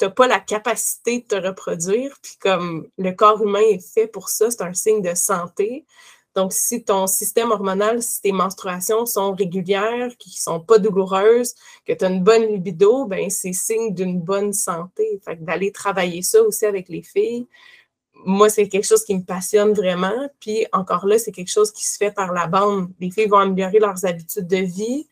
n'as 0.00 0.10
pas 0.10 0.28
la 0.28 0.38
capacité 0.38 1.20
de 1.20 1.26
te 1.26 1.46
reproduire. 1.46 2.16
Puis 2.22 2.36
comme 2.40 2.88
le 2.98 3.10
corps 3.10 3.42
humain 3.42 3.62
est 3.68 3.84
fait 3.84 4.06
pour 4.06 4.28
ça, 4.28 4.48
c'est 4.50 4.62
un 4.62 4.74
signe 4.74 5.02
de 5.02 5.14
santé. 5.14 5.86
Donc, 6.38 6.52
si 6.52 6.84
ton 6.84 7.08
système 7.08 7.50
hormonal, 7.50 8.00
si 8.00 8.22
tes 8.22 8.30
menstruations 8.30 9.06
sont 9.06 9.34
régulières, 9.34 10.16
qui 10.20 10.28
ne 10.30 10.34
sont 10.40 10.60
pas 10.60 10.78
douloureuses, 10.78 11.52
que 11.84 11.92
tu 11.92 12.04
as 12.04 12.08
une 12.08 12.22
bonne 12.22 12.44
libido, 12.44 13.06
ben 13.06 13.28
c'est 13.28 13.52
signe 13.52 13.92
d'une 13.92 14.20
bonne 14.20 14.52
santé. 14.52 15.20
D'aller 15.40 15.72
travailler 15.72 16.22
ça 16.22 16.40
aussi 16.44 16.64
avec 16.64 16.88
les 16.90 17.02
filles, 17.02 17.48
moi, 18.24 18.48
c'est 18.50 18.68
quelque 18.68 18.86
chose 18.86 19.04
qui 19.04 19.16
me 19.16 19.24
passionne 19.24 19.72
vraiment. 19.72 20.30
Puis 20.38 20.64
encore 20.72 21.06
là, 21.06 21.18
c'est 21.18 21.32
quelque 21.32 21.50
chose 21.50 21.72
qui 21.72 21.84
se 21.84 21.96
fait 21.96 22.12
par 22.12 22.32
la 22.32 22.46
bande. 22.46 22.88
Les 23.00 23.10
filles 23.10 23.26
vont 23.26 23.38
améliorer 23.38 23.80
leurs 23.80 24.06
habitudes 24.06 24.46
de 24.46 24.58
vie. 24.58 25.08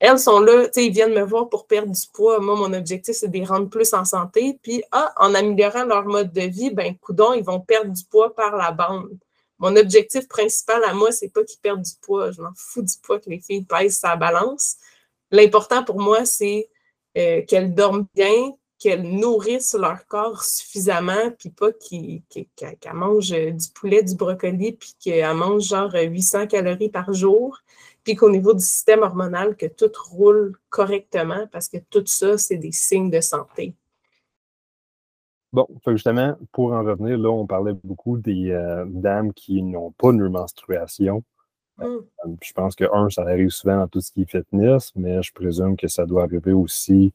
Elles 0.00 0.18
sont 0.18 0.40
là, 0.40 0.66
tu 0.66 0.72
sais, 0.74 0.86
ils 0.86 0.92
viennent 0.92 1.14
me 1.14 1.22
voir 1.22 1.48
pour 1.48 1.66
perdre 1.66 1.92
du 1.92 2.06
poids. 2.12 2.40
Moi, 2.40 2.56
mon 2.56 2.74
objectif, 2.74 3.16
c'est 3.16 3.28
de 3.28 3.38
les 3.38 3.46
rendre 3.46 3.70
plus 3.70 3.94
en 3.94 4.04
santé. 4.04 4.58
Puis, 4.62 4.82
ah, 4.92 5.14
en 5.16 5.34
améliorant 5.34 5.84
leur 5.84 6.04
mode 6.04 6.30
de 6.30 6.42
vie, 6.42 6.70
ben, 6.70 6.94
coudon, 6.98 7.32
ils 7.32 7.42
vont 7.42 7.60
perdre 7.60 7.90
du 7.90 8.04
poids 8.04 8.34
par 8.34 8.54
la 8.54 8.70
bande. 8.70 9.18
Mon 9.58 9.74
objectif 9.76 10.28
principal 10.28 10.82
à 10.84 10.94
moi, 10.94 11.10
c'est 11.10 11.28
pas 11.28 11.42
qu'ils 11.44 11.60
perdent 11.60 11.82
du 11.82 11.94
poids. 12.00 12.30
Je 12.30 12.40
m'en 12.40 12.52
fous 12.54 12.82
du 12.82 12.94
poids 13.02 13.18
que 13.18 13.28
les 13.28 13.40
filles 13.40 13.64
pèsent 13.64 13.98
sa 13.98 14.16
balance. 14.16 14.76
L'important 15.30 15.84
pour 15.84 16.00
moi, 16.00 16.24
c'est 16.24 16.68
euh, 17.16 17.42
qu'elles 17.42 17.74
dorment 17.74 18.06
bien, 18.14 18.52
qu'elles 18.78 19.02
nourrissent 19.02 19.74
leur 19.74 20.06
corps 20.06 20.44
suffisamment, 20.44 21.32
puis 21.38 21.50
pas 21.50 21.72
qu'elles 21.72 22.22
mangent 22.94 23.30
du 23.30 23.68
poulet, 23.74 24.02
du 24.02 24.14
brocoli, 24.14 24.72
puis 24.72 24.94
qu'elles 25.00 25.34
mangent 25.34 25.68
genre 25.68 25.92
800 25.92 26.46
calories 26.46 26.88
par 26.88 27.12
jour, 27.12 27.58
puis 28.04 28.14
qu'au 28.14 28.30
niveau 28.30 28.54
du 28.54 28.64
système 28.64 29.02
hormonal, 29.02 29.56
que 29.56 29.66
tout 29.66 29.90
roule 30.10 30.56
correctement, 30.70 31.48
parce 31.50 31.68
que 31.68 31.78
tout 31.90 32.06
ça, 32.06 32.38
c'est 32.38 32.56
des 32.56 32.72
signes 32.72 33.10
de 33.10 33.20
santé. 33.20 33.74
Bon, 35.52 35.66
justement, 35.86 36.36
pour 36.52 36.72
en 36.72 36.84
revenir, 36.84 37.16
là, 37.16 37.30
on 37.30 37.46
parlait 37.46 37.72
beaucoup 37.72 38.18
des 38.18 38.50
euh, 38.50 38.84
dames 38.86 39.32
qui 39.32 39.62
n'ont 39.62 39.92
pas 39.92 40.12
de 40.12 40.28
menstruation. 40.28 41.22
Mmh. 41.78 41.84
Euh, 41.84 42.36
je 42.42 42.52
pense 42.52 42.74
que, 42.74 42.84
un, 42.92 43.08
ça 43.08 43.22
arrive 43.22 43.50
souvent 43.50 43.78
dans 43.78 43.88
tout 43.88 44.00
ce 44.00 44.12
qui 44.12 44.22
est 44.22 44.30
fitness, 44.30 44.92
mais 44.94 45.22
je 45.22 45.32
présume 45.32 45.76
que 45.76 45.88
ça 45.88 46.04
doit 46.04 46.24
arriver 46.24 46.52
aussi 46.52 47.12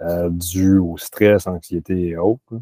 euh, 0.00 0.30
dû 0.30 0.78
au 0.78 0.96
stress, 0.96 1.46
anxiété 1.46 2.08
et 2.08 2.16
autres. 2.16 2.60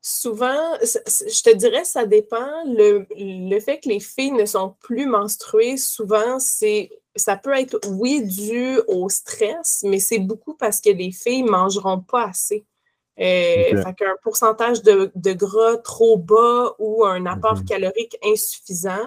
Souvent, 0.00 0.78
je 0.80 1.42
te 1.42 1.54
dirais, 1.54 1.84
ça 1.84 2.06
dépend. 2.06 2.64
Le, 2.64 3.06
le, 3.18 3.60
fait 3.60 3.80
que 3.80 3.88
les 3.90 4.00
filles 4.00 4.32
ne 4.32 4.46
sont 4.46 4.74
plus 4.80 5.06
menstruées, 5.06 5.76
souvent, 5.76 6.38
c'est 6.38 6.88
ça 7.16 7.36
peut 7.36 7.52
être, 7.52 7.78
oui, 7.88 8.22
dû 8.22 8.78
au 8.86 9.08
stress, 9.08 9.84
mais 9.86 9.98
c'est 9.98 10.20
beaucoup 10.20 10.54
parce 10.54 10.80
que 10.80 10.90
les 10.90 11.10
filles 11.10 11.42
ne 11.42 11.50
mangeront 11.50 12.00
pas 12.00 12.28
assez. 12.28 12.64
Euh, 13.20 13.82
fait 13.82 13.94
qu'un 13.98 14.16
pourcentage 14.22 14.82
de, 14.82 15.32
gras 15.34 15.76
trop 15.78 16.16
bas 16.16 16.74
ou 16.78 17.04
un 17.04 17.26
apport 17.26 17.56
mhm. 17.56 17.64
calorique 17.64 18.16
insuffisant. 18.24 19.06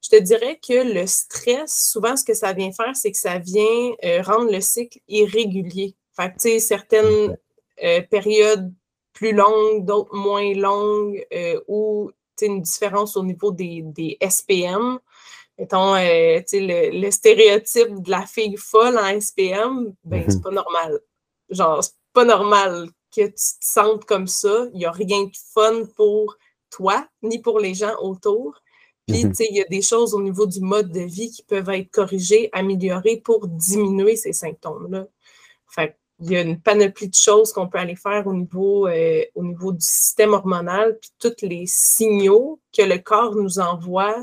Je 0.00 0.10
te 0.10 0.22
dirais 0.22 0.60
que 0.66 0.94
le 0.94 1.06
stress, 1.08 1.90
souvent, 1.90 2.16
ce 2.16 2.24
que 2.24 2.34
ça 2.34 2.52
vient 2.52 2.70
faire, 2.70 2.94
c'est 2.94 3.10
que 3.10 3.18
ça 3.18 3.38
vient 3.38 3.92
euh, 4.04 4.22
rendre 4.22 4.52
le 4.52 4.60
cycle 4.60 5.00
irrégulier. 5.08 5.96
Fait 6.16 6.32
que, 6.40 6.58
certaines 6.60 7.36
euh, 7.82 8.02
périodes 8.02 8.72
plus 9.12 9.32
longues, 9.32 9.84
d'autres 9.84 10.14
moins 10.14 10.54
longues, 10.54 11.26
ou 11.66 12.12
une 12.40 12.62
différence 12.62 13.16
au 13.16 13.24
niveau 13.24 13.50
des, 13.50 13.82
des 13.82 14.16
SPM. 14.20 15.00
Mettons, 15.58 15.94
le, 15.96 17.00
le, 17.00 17.10
stéréotype 17.10 18.00
de 18.00 18.10
la 18.12 18.24
fille 18.26 18.56
folle 18.56 18.96
en 18.96 19.20
SPM, 19.20 19.92
ben, 20.04 20.24
c'est 20.28 20.36
mhm. 20.36 20.42
pas 20.42 20.50
normal. 20.52 21.00
Genre, 21.50 21.82
c'est 21.82 21.94
pas 22.12 22.24
normal 22.24 22.88
que 23.14 23.26
tu 23.26 23.32
te 23.32 23.56
sentes 23.60 24.04
comme 24.04 24.26
ça. 24.26 24.66
Il 24.72 24.78
n'y 24.78 24.86
a 24.86 24.92
rien 24.92 25.24
de 25.24 25.36
fun 25.54 25.84
pour 25.96 26.36
toi, 26.70 27.06
ni 27.22 27.40
pour 27.40 27.60
les 27.60 27.74
gens 27.74 27.94
autour. 28.00 28.60
Puis, 29.06 29.24
mhm. 29.24 29.30
tu 29.30 29.36
sais, 29.36 29.48
il 29.50 29.56
y 29.56 29.62
a 29.62 29.66
des 29.66 29.82
choses 29.82 30.14
au 30.14 30.20
niveau 30.20 30.46
du 30.46 30.60
mode 30.60 30.92
de 30.92 31.00
vie 31.00 31.30
qui 31.30 31.42
peuvent 31.42 31.70
être 31.70 31.90
corrigées, 31.90 32.50
améliorées 32.52 33.22
pour 33.24 33.46
diminuer 33.48 34.16
ces 34.16 34.32
symptômes-là. 34.32 35.06
Fait 35.68 35.96
il 36.20 36.32
y 36.32 36.36
a 36.36 36.40
une 36.40 36.60
panoplie 36.60 37.08
de 37.08 37.14
choses 37.14 37.52
qu'on 37.52 37.68
peut 37.68 37.78
aller 37.78 37.94
faire 37.94 38.26
au 38.26 38.34
niveau, 38.34 38.88
euh, 38.88 39.22
au 39.34 39.44
niveau 39.44 39.72
du 39.72 39.84
système 39.84 40.32
hormonal, 40.32 40.98
puis 40.98 41.10
tous 41.20 41.46
les 41.46 41.64
signaux 41.66 42.60
que 42.76 42.82
le 42.82 42.98
corps 42.98 43.36
nous 43.36 43.60
envoie 43.60 44.16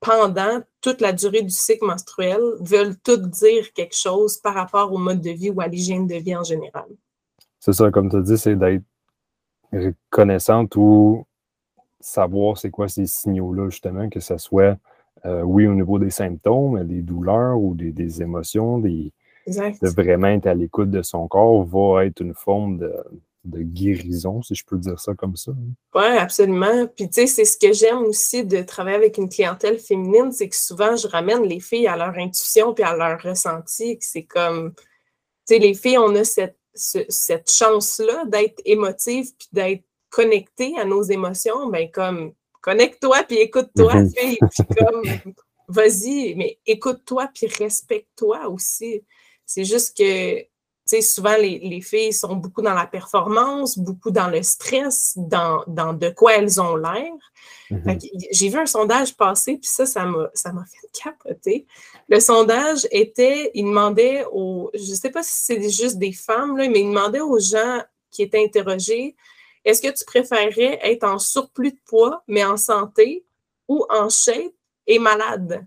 pendant 0.00 0.62
toute 0.80 1.00
la 1.00 1.12
durée 1.12 1.42
du 1.42 1.50
cycle 1.50 1.84
menstruel 1.84 2.40
veulent 2.60 2.96
tout 2.98 3.16
dire 3.16 3.72
quelque 3.72 3.96
chose 3.96 4.36
par 4.38 4.54
rapport 4.54 4.92
au 4.92 4.98
mode 4.98 5.20
de 5.20 5.30
vie 5.30 5.50
ou 5.50 5.60
à 5.60 5.68
l'hygiène 5.68 6.06
de 6.06 6.16
vie 6.16 6.36
en 6.36 6.44
général 6.44 6.86
c'est 7.64 7.74
ça, 7.74 7.92
comme 7.92 8.10
tu 8.10 8.16
as 8.16 8.22
dit, 8.22 8.36
c'est 8.36 8.56
d'être 8.56 8.82
reconnaissante 9.72 10.74
ou 10.74 11.24
savoir 12.00 12.58
c'est 12.58 12.70
quoi 12.70 12.88
ces 12.88 13.06
signaux-là, 13.06 13.70
justement, 13.70 14.08
que 14.08 14.18
ce 14.18 14.36
soit, 14.36 14.76
euh, 15.26 15.42
oui, 15.42 15.68
au 15.68 15.74
niveau 15.74 16.00
des 16.00 16.10
symptômes, 16.10 16.82
des 16.82 17.02
douleurs 17.02 17.56
ou 17.56 17.76
des, 17.76 18.20
émotions, 18.20 18.80
des, 18.80 19.12
de 19.46 19.88
vraiment 19.94 20.26
être 20.26 20.48
à 20.48 20.54
l'écoute 20.54 20.90
de 20.90 21.02
son 21.02 21.28
corps 21.28 21.62
va 21.62 22.04
être 22.04 22.20
une 22.20 22.34
forme 22.34 22.78
de, 22.78 22.92
guérison, 23.44 24.42
si 24.42 24.56
je 24.56 24.64
peux 24.64 24.78
dire 24.78 24.98
ça 24.98 25.14
comme 25.14 25.36
ça. 25.36 25.52
Oui, 25.94 26.16
absolument. 26.18 26.88
Puis, 26.96 27.08
tu 27.08 27.12
sais, 27.12 27.26
c'est 27.28 27.44
ce 27.44 27.56
que 27.56 27.72
j'aime 27.72 27.98
aussi 27.98 28.44
de 28.44 28.60
travailler 28.62 28.96
avec 28.96 29.18
une 29.18 29.28
clientèle 29.28 29.78
féminine, 29.78 30.32
c'est 30.32 30.48
que 30.48 30.56
souvent, 30.56 30.96
je 30.96 31.06
ramène 31.06 31.44
les 31.44 31.60
filles 31.60 31.86
à 31.86 31.96
leur 31.96 32.16
intuition 32.18 32.74
puis 32.74 32.82
à 32.82 32.96
leur 32.96 33.22
ressenti. 33.22 33.98
C'est 34.00 34.24
comme, 34.24 34.74
tu 34.74 34.82
sais, 35.44 35.58
les 35.60 35.74
filles, 35.74 35.98
on 35.98 36.14
a 36.16 36.24
cette 36.24 36.56
cette 36.74 37.50
chance-là 37.50 38.24
d'être 38.26 38.60
émotive 38.64 39.30
puis 39.38 39.48
d'être 39.52 39.84
connectée 40.10 40.78
à 40.78 40.84
nos 40.84 41.02
émotions, 41.02 41.68
ben 41.68 41.90
comme 41.90 42.32
connecte-toi 42.60 43.24
puis 43.24 43.38
écoute-toi, 43.38 43.94
mhm. 43.94 44.12
puis 44.12 44.38
comme 44.78 45.34
vas-y, 45.68 46.34
mais 46.34 46.58
écoute-toi 46.66 47.28
puis 47.34 47.46
respecte-toi 47.46 48.48
aussi. 48.48 49.02
C'est 49.44 49.64
juste 49.64 49.96
que 49.96 50.44
souvent, 51.00 51.36
les, 51.36 51.80
filles 51.80 52.12
sont 52.12 52.36
beaucoup 52.36 52.62
dans 52.62 52.74
la 52.74 52.86
performance, 52.86 53.78
beaucoup 53.78 54.10
dans 54.10 54.28
le 54.28 54.42
stress, 54.42 55.14
dans, 55.16 55.64
dans 55.66 55.92
de 55.92 56.10
quoi 56.10 56.34
elles 56.34 56.60
ont 56.60 56.76
l'air. 56.76 57.12
Mhm. 57.70 57.98
J'ai 58.30 58.48
vu 58.48 58.58
un 58.58 58.66
sondage 58.66 59.16
passer, 59.16 59.56
puis 59.56 59.68
ça, 59.68 59.86
ça 59.86 60.04
m'a 60.04 60.64
fait 60.66 61.02
capoter. 61.02 61.66
Le 62.08 62.20
sondage 62.20 62.86
était, 62.90 63.50
il 63.54 63.64
demandait 63.64 64.26
aux, 64.30 64.70
je 64.74 64.90
ne 64.90 64.94
sais 64.96 65.10
pas 65.10 65.22
si 65.22 65.44
c'est 65.44 65.70
juste 65.70 65.98
des 65.98 66.12
femmes, 66.12 66.58
là, 66.58 66.68
mais 66.68 66.80
il 66.80 66.88
demandait 66.88 67.20
aux 67.20 67.38
gens 67.38 67.80
qui 68.10 68.22
étaient 68.22 68.44
interrogés, 68.44 69.16
est-ce 69.64 69.80
que 69.80 69.96
tu 69.96 70.04
préférerais 70.04 70.78
être 70.82 71.04
en 71.04 71.18
surplus 71.18 71.72
de 71.72 71.80
poids, 71.86 72.22
mais 72.26 72.44
en 72.44 72.56
santé, 72.56 73.24
ou 73.68 73.84
en 73.88 74.08
shape 74.08 74.52
et 74.86 74.98
malade? 74.98 75.66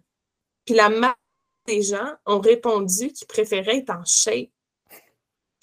Puis 0.65 0.75
la 0.75 0.89
majorité 0.89 1.19
des 1.67 1.81
gens 1.81 2.13
ont 2.25 2.39
répondu 2.39 3.11
qu'ils 3.11 3.27
préféraient 3.27 3.77
être 3.77 3.89
en 3.89 4.03
shape. 4.05 4.49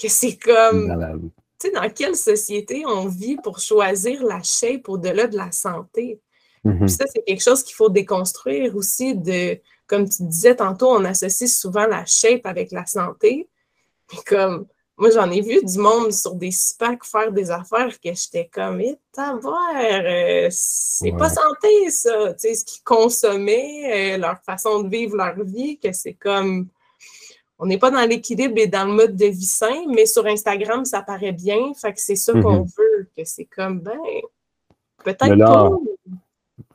Que 0.03 0.09
c'est 0.09 0.37
comme. 0.37 1.31
Tu 1.61 1.69
sais, 1.69 1.71
dans 1.71 1.89
quelle 1.89 2.17
société 2.17 2.83
on 2.85 3.07
vit 3.07 3.37
pour 3.37 3.61
choisir 3.61 4.25
la 4.25 4.43
shape 4.43 4.89
au-delà 4.89 5.29
de 5.29 5.37
la 5.37 5.53
santé? 5.53 6.21
Puis 6.65 6.75
mhm. 6.75 6.89
ça, 6.89 7.05
c'est 7.07 7.23
quelque 7.23 7.43
chose 7.43 7.63
qu'il 7.63 7.77
faut 7.77 7.89
déconstruire 7.89 8.75
aussi 8.75 9.15
de, 9.15 9.61
comme 9.87 10.09
tu 10.09 10.25
disais 10.25 10.57
tantôt, 10.57 10.91
on 10.91 11.05
associe 11.05 11.53
souvent 11.53 11.87
la 11.87 12.05
shape 12.05 12.47
avec 12.47 12.73
la 12.73 12.87
santé. 12.87 13.49
Puis 14.09 14.19
comme, 14.27 14.67
moi, 14.97 15.11
j'en 15.11 15.31
ai 15.31 15.41
vu 15.41 15.65
du 15.65 15.79
monde 15.79 16.13
sur 16.13 16.35
des 16.35 16.51
SPAC 16.51 17.05
faire 17.05 17.33
des 17.33 17.51
affaires 17.51 17.99
que 18.01 18.11
j'étais 18.13 18.49
comme, 18.53 18.81
et 18.81 18.99
eh, 19.19 19.41
voir, 19.41 19.73
euh, 19.75 20.49
c'est 20.51 21.13
pas 21.13 21.29
santé, 21.29 21.91
ça. 21.91 22.35
Tu 22.35 22.41
sais, 22.41 22.55
ce 22.55 22.65
qu'ils 22.65 22.83
consommaient, 22.85 24.15
euh, 24.15 24.19
leur 24.19 24.41
façon 24.45 24.83
de 24.83 24.89
vivre 24.89 25.17
leur 25.17 25.43
vie, 25.43 25.79
que 25.79 25.93
c'est 25.93 26.15
comme, 26.15 26.69
on 27.63 27.67
n'est 27.67 27.79
pas 27.79 27.93
dans 27.93 28.05
l'équilibre 28.05 28.55
et 28.57 28.67
dans 28.67 28.85
le 28.85 28.93
mode 28.93 29.15
de 29.15 29.27
vie 29.27 29.45
sain, 29.45 29.87
mais 29.89 30.05
sur 30.05 30.27
Instagram, 30.27 30.85
ça 30.85 31.01
paraît 31.01 31.31
bien. 31.31 31.73
Fait 31.81 31.93
que 31.93 32.01
c'est 32.01 32.17
ça 32.17 32.33
qu'on 32.33 32.61
mhm. 32.61 32.67
veut, 32.77 33.09
que 33.17 33.23
c'est 33.25 33.45
comme, 33.45 33.79
ben, 33.79 33.99
peut-être 35.05 35.39
pas 35.39 35.71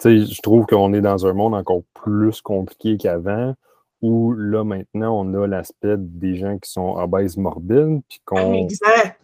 je 0.05 0.41
trouve 0.41 0.65
qu'on 0.65 0.93
est 0.93 1.01
dans 1.01 1.25
un 1.25 1.33
monde 1.33 1.55
encore 1.55 1.81
plus 1.93 2.39
compliqué 2.39 2.97
qu'avant, 2.97 3.53
où 4.01 4.31
là, 4.31 4.63
maintenant, 4.63 5.19
on 5.19 5.33
a 5.33 5.45
l'aspect 5.45 5.95
des 5.97 6.35
gens 6.35 6.57
qui 6.57 6.71
sont 6.71 6.95
obèses 6.95 7.35
morbides, 7.35 8.01
puis 8.07 8.21
qu'on 8.23 8.67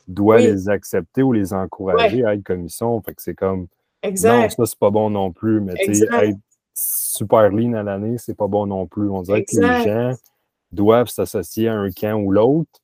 doit 0.08 0.40
les 0.40 0.68
accepter 0.68 1.24
ou 1.24 1.32
les 1.32 1.54
encourager 1.54 2.26
à 2.26 2.34
être 2.34 2.44
comme 2.44 2.66
ils 2.66 2.72
sont. 2.72 3.02
Fait 3.02 3.14
que 3.14 3.22
c'est 3.22 3.36
comme, 3.36 3.68
non, 4.04 4.16
ça, 4.16 4.50
c'est 4.50 4.80
pas 4.80 4.90
bon 4.90 5.10
non 5.10 5.32
plus, 5.32 5.62
mais 5.62 5.76
tu 5.76 5.96
sais, 5.96 6.08
être 6.12 6.40
super 6.76 7.50
lean 7.52 7.74
à 7.74 7.84
l'année, 7.84 8.18
c'est 8.18 8.36
pas 8.36 8.48
bon 8.48 8.66
non 8.66 8.86
plus. 8.86 9.10
On 9.10 9.22
dirait 9.22 9.46
que 9.46 9.56
les 9.56 9.84
gens 9.84 10.14
doivent 10.74 11.10
s'associer 11.10 11.68
à 11.68 11.76
un 11.76 11.92
camp 11.92 12.16
ou 12.16 12.32
l'autre. 12.32 12.82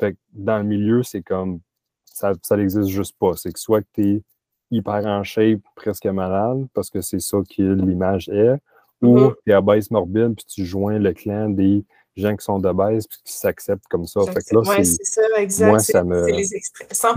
Fait 0.00 0.12
que 0.12 0.18
dans 0.32 0.58
le 0.58 0.64
milieu, 0.64 1.02
c'est 1.02 1.22
comme, 1.22 1.60
ça, 2.04 2.32
ça 2.42 2.56
n'existe 2.56 2.88
juste 2.88 3.16
pas. 3.18 3.36
C'est 3.36 3.52
que 3.52 3.58
soit 3.58 3.82
que 3.82 3.88
tu 3.94 4.08
es 4.08 4.22
hyper 4.70 5.06
en 5.06 5.22
shape, 5.22 5.60
presque 5.76 6.06
malade, 6.06 6.66
parce 6.74 6.90
que 6.90 7.00
c'est 7.00 7.20
ça 7.20 7.38
que 7.48 7.62
l'image 7.62 8.28
est, 8.28 8.58
ou 9.02 9.18
mm-hmm. 9.18 9.34
tu 9.44 9.52
es 9.52 9.54
obèse 9.54 9.90
morbide, 9.90 10.34
puis 10.34 10.46
tu 10.46 10.64
joins 10.64 10.98
le 10.98 11.12
clan 11.12 11.50
des 11.50 11.84
gens 12.16 12.36
qui 12.36 12.44
sont 12.44 12.58
de 12.58 12.70
base 12.72 13.06
puis 13.06 13.18
qui 13.24 13.32
s'acceptent 13.32 13.86
comme 13.88 14.06
ça. 14.06 14.20
Fait 14.26 14.40
que 14.40 14.54
là, 14.54 14.60
ouais, 14.60 14.84
c'est 14.84 15.04
ça, 15.04 15.22
exact. 15.38 15.68
Moi, 15.68 15.78
ça 15.78 16.04
me... 16.04 16.26
les 16.26 16.44
100 16.90 17.14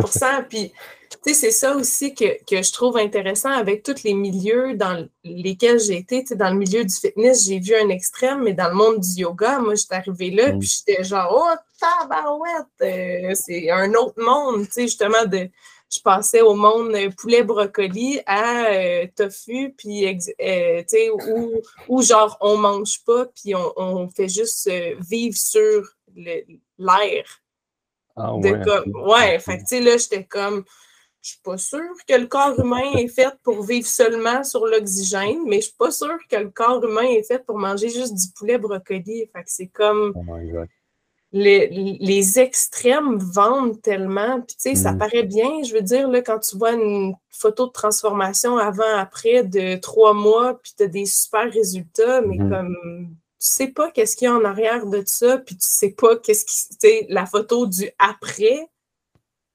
Puis, 0.49 0.71
tu 1.10 1.17
sais, 1.21 1.34
c'est 1.34 1.51
ça 1.51 1.75
aussi 1.75 2.13
que, 2.13 2.43
que, 2.45 2.62
je 2.62 2.71
trouve 2.71 2.97
intéressant 2.97 3.49
avec 3.49 3.84
tous 3.84 4.03
les 4.03 4.13
milieux 4.13 4.75
dans 4.75 5.08
lesquels 5.23 5.79
j'ai 5.79 5.97
été. 5.97 6.21
Tu 6.21 6.27
sais, 6.29 6.36
dans 6.36 6.49
le 6.49 6.58
milieu 6.58 6.84
du 6.84 6.93
fitness, 6.93 7.45
j'ai 7.45 7.60
vu 7.60 7.75
un 7.75 7.89
extrême, 7.89 8.43
mais 8.43 8.53
dans 8.53 8.69
le 8.69 8.75
monde 8.75 8.99
du 8.99 9.21
yoga, 9.21 9.60
moi, 9.60 9.75
j'étais 9.75 9.95
arrivée 9.95 10.31
là, 10.31 10.53
mm. 10.53 10.60
puis 10.60 10.69
j'étais 10.69 11.03
genre, 11.03 11.29
oh, 11.36 11.55
tabarouette! 11.79 12.65
Euh, 12.81 13.34
c'est 13.36 13.69
un 13.71 13.93
autre 13.93 14.21
monde, 14.21 14.65
tu 14.65 14.71
sais, 14.71 14.81
justement, 14.84 15.25
de 15.25 15.49
je 15.89 16.00
passais 16.02 16.41
au 16.41 16.56
monde 16.56 16.95
poulet 17.17 17.43
brocoli 17.43 18.19
à 18.26 18.65
euh, 18.65 19.08
tofu, 19.15 19.74
puis, 19.78 20.08
euh, 20.08 20.84
sais, 20.88 21.10
où, 21.88 22.02
genre 22.02 22.38
on 22.41 22.58
mange 22.58 23.04
pas, 23.06 23.26
puis 23.26 23.54
on, 23.56 24.10
fait 24.10 24.30
juste 24.30 24.69
vivre 25.00 25.38
sur 25.38 25.88
l'air. 26.78 27.26
Ah 28.17 28.36
ouais. 28.36 28.62
ouais, 28.93 29.39
fait 29.39 29.58
tu 29.60 29.65
sais, 29.67 29.82
là, 29.82 29.98
j'étais 29.98 30.24
comme, 30.24 30.63
je 31.26 31.32
suis 31.32 31.41
pas 31.41 31.58
sûre 31.58 31.95
que 32.08 32.13
le 32.13 32.28
corps 32.28 32.60
humain 32.60 32.93
est 32.98 33.08
fait 33.08 33.36
pour 33.41 33.63
vivre 33.63 33.88
seulement 33.88 34.43
sur 34.43 34.65
l'oxygène, 34.67 35.43
mais 35.48 35.58
je 35.58 35.67
suis 35.67 35.76
pas 35.76 35.89
sûre 35.89 36.19
que 36.30 36.36
le 36.36 36.50
corps 36.50 36.84
humain 36.84 37.02
est 37.02 37.24
fait 37.24 37.43
pour 37.43 37.58
manger 37.58 37.89
juste 37.89 38.13
du 38.13 38.28
poulet 38.38 38.60
brocoli. 38.60 39.28
Fait 39.34 39.43
que 39.43 39.48
c'est 39.48 39.67
comme. 39.67 40.13
Oh 40.15 40.21
les, 41.31 42.39
extrêmes 42.39 43.17
vendent 43.17 43.81
tellement. 43.81 44.41
Puis, 44.41 44.55
tu 44.55 44.69
sais, 44.69 44.75
ça 44.75 44.93
mm. 44.93 44.97
paraît 44.97 45.23
bien. 45.23 45.63
Je 45.63 45.73
veux 45.73 45.81
dire, 45.81 46.07
là, 46.09 46.21
quand 46.21 46.39
tu 46.39 46.57
vois 46.57 46.73
une 46.73 47.15
photo 47.29 47.67
de 47.67 47.71
transformation 47.71 48.57
avant-après 48.57 49.43
de 49.43 49.75
trois 49.77 50.13
mois, 50.13 50.59
puis 50.61 50.73
tu 50.77 50.83
as 50.83 50.88
des 50.88 51.05
super 51.05 51.51
résultats, 51.51 52.21
mais 52.21 52.38
mm-hmm. 52.38 52.49
comme 52.49 53.07
tu 53.45 53.51
sais 53.51 53.67
pas 53.67 53.91
qu'est-ce 53.91 54.15
qu'il 54.15 54.25
y 54.25 54.29
a 54.29 54.33
en 54.33 54.45
arrière 54.45 54.85
de 54.85 55.03
ça, 55.05 55.38
puis 55.38 55.55
tu 55.55 55.67
sais 55.67 55.91
pas 55.91 56.15
qu'est-ce 56.17 56.45
qui. 56.45 56.69
Tu 56.69 56.75
sais, 56.79 57.05
la 57.09 57.25
photo 57.25 57.67
du 57.67 57.89
après. 57.99 58.67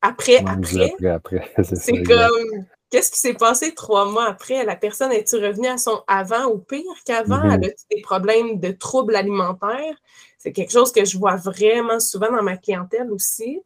Après, 0.02 0.38
après. 0.46 0.94
après, 1.06 1.52
C'est 1.74 2.02
comme. 2.02 2.66
Qu'est-ce 2.90 3.12
qui 3.12 3.18
s'est 3.20 3.34
passé 3.34 3.72
trois 3.72 4.04
mois 4.10 4.26
après? 4.26 4.64
La 4.64 4.74
personne 4.74 5.12
est-tu 5.12 5.36
revenue 5.36 5.68
à 5.68 5.78
son 5.78 6.02
avant 6.08 6.46
ou 6.46 6.58
pire 6.58 6.82
qu'avant? 7.04 7.36
Mm-hmm. 7.36 7.54
Elle 7.62 7.70
a 7.70 7.94
des 7.94 8.02
problèmes 8.02 8.58
de 8.58 8.72
troubles 8.72 9.14
alimentaires? 9.14 9.96
C'est 10.42 10.52
quelque 10.52 10.72
chose 10.72 10.90
que 10.90 11.04
je 11.04 11.18
vois 11.18 11.36
vraiment 11.36 12.00
souvent 12.00 12.32
dans 12.32 12.42
ma 12.42 12.56
clientèle 12.56 13.12
aussi, 13.12 13.60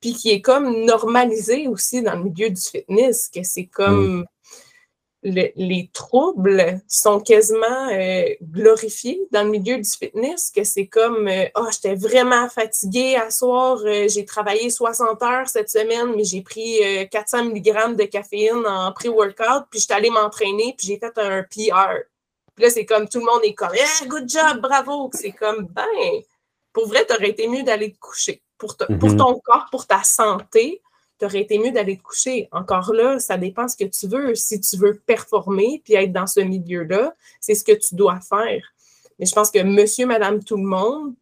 puis 0.00 0.14
qui 0.14 0.30
est 0.30 0.40
comme 0.40 0.86
normalisé 0.86 1.68
aussi 1.68 2.00
dans 2.02 2.16
le 2.16 2.24
milieu 2.24 2.48
du 2.48 2.60
fitness, 2.60 3.28
que 3.28 3.42
c'est 3.42 3.66
comme 3.66 4.20
mm. 5.22 5.30
les 5.56 5.90
troubles 5.92 6.80
sont 6.88 7.20
quasiment 7.20 7.90
euh, 7.92 8.24
glorifiés 8.40 9.20
dans 9.30 9.42
le 9.42 9.50
milieu 9.50 9.76
du 9.76 9.90
fitness, 9.90 10.50
que 10.50 10.64
c'est 10.64 10.86
comme 10.86 11.28
euh, 11.28 11.44
oh, 11.54 11.66
j'étais 11.70 11.94
vraiment 11.94 12.48
fatiguée 12.48 13.16
à 13.16 13.30
soir, 13.30 13.82
euh, 13.84 14.08
j'ai 14.08 14.24
travaillé 14.24 14.70
60 14.70 15.22
heures 15.22 15.48
cette 15.50 15.68
semaine, 15.68 16.14
mais 16.16 16.24
j'ai 16.24 16.40
pris 16.40 16.80
400 17.10 17.44
mg 17.44 17.94
de 17.94 18.04
caféine 18.04 18.64
en 18.66 18.90
pré-workout, 18.92 19.66
puis 19.70 19.80
j'étais 19.80 19.92
allée 19.92 20.08
m'entraîner, 20.10 20.74
puis 20.78 20.86
j'ai 20.86 20.98
fait 20.98 21.18
un 21.18 21.42
PR. 21.42 22.06
Puis 22.56 22.64
là, 22.64 22.70
c'est 22.70 22.86
comme 22.86 23.06
tout 23.06 23.20
le 23.20 23.26
monde 23.26 23.44
est 23.44 23.54
comme 23.54 23.74
hey, 23.74 24.08
good 24.08 24.28
job, 24.28 24.60
bravo. 24.60 25.10
C'est 25.12 25.32
comme 25.32 25.66
ben, 25.66 25.84
pour 26.72 26.88
vrai, 26.88 27.06
tu 27.06 27.14
aurais 27.14 27.30
été 27.30 27.46
mieux 27.48 27.62
d'aller 27.62 27.92
te 27.92 27.98
coucher. 27.98 28.42
Pour, 28.56 28.76
pour 28.76 29.10
mhm. 29.10 29.18
ton 29.18 29.38
corps, 29.40 29.66
pour 29.70 29.86
ta 29.86 30.02
santé, 30.02 30.80
tu 31.18 31.26
aurais 31.26 31.42
été 31.42 31.58
mieux 31.58 31.70
d'aller 31.70 31.98
te 31.98 32.02
coucher. 32.02 32.48
Encore 32.52 32.94
là, 32.94 33.18
ça 33.18 33.36
dépend 33.36 33.68
ce 33.68 33.76
que 33.76 33.84
tu 33.84 34.08
veux. 34.08 34.34
Si 34.34 34.58
tu 34.58 34.78
veux 34.78 34.98
performer 35.06 35.82
puis 35.84 35.94
être 35.94 36.12
dans 36.12 36.26
ce 36.26 36.40
milieu-là, 36.40 37.14
c'est 37.40 37.54
ce 37.54 37.62
que 37.62 37.72
tu 37.72 37.94
dois 37.94 38.20
faire. 38.20 38.62
Mais 39.18 39.26
je 39.26 39.34
pense 39.34 39.50
que 39.50 39.62
monsieur, 39.62 40.06
madame, 40.06 40.42
tout 40.42 40.56
le 40.56 40.66
monde 40.66 41.14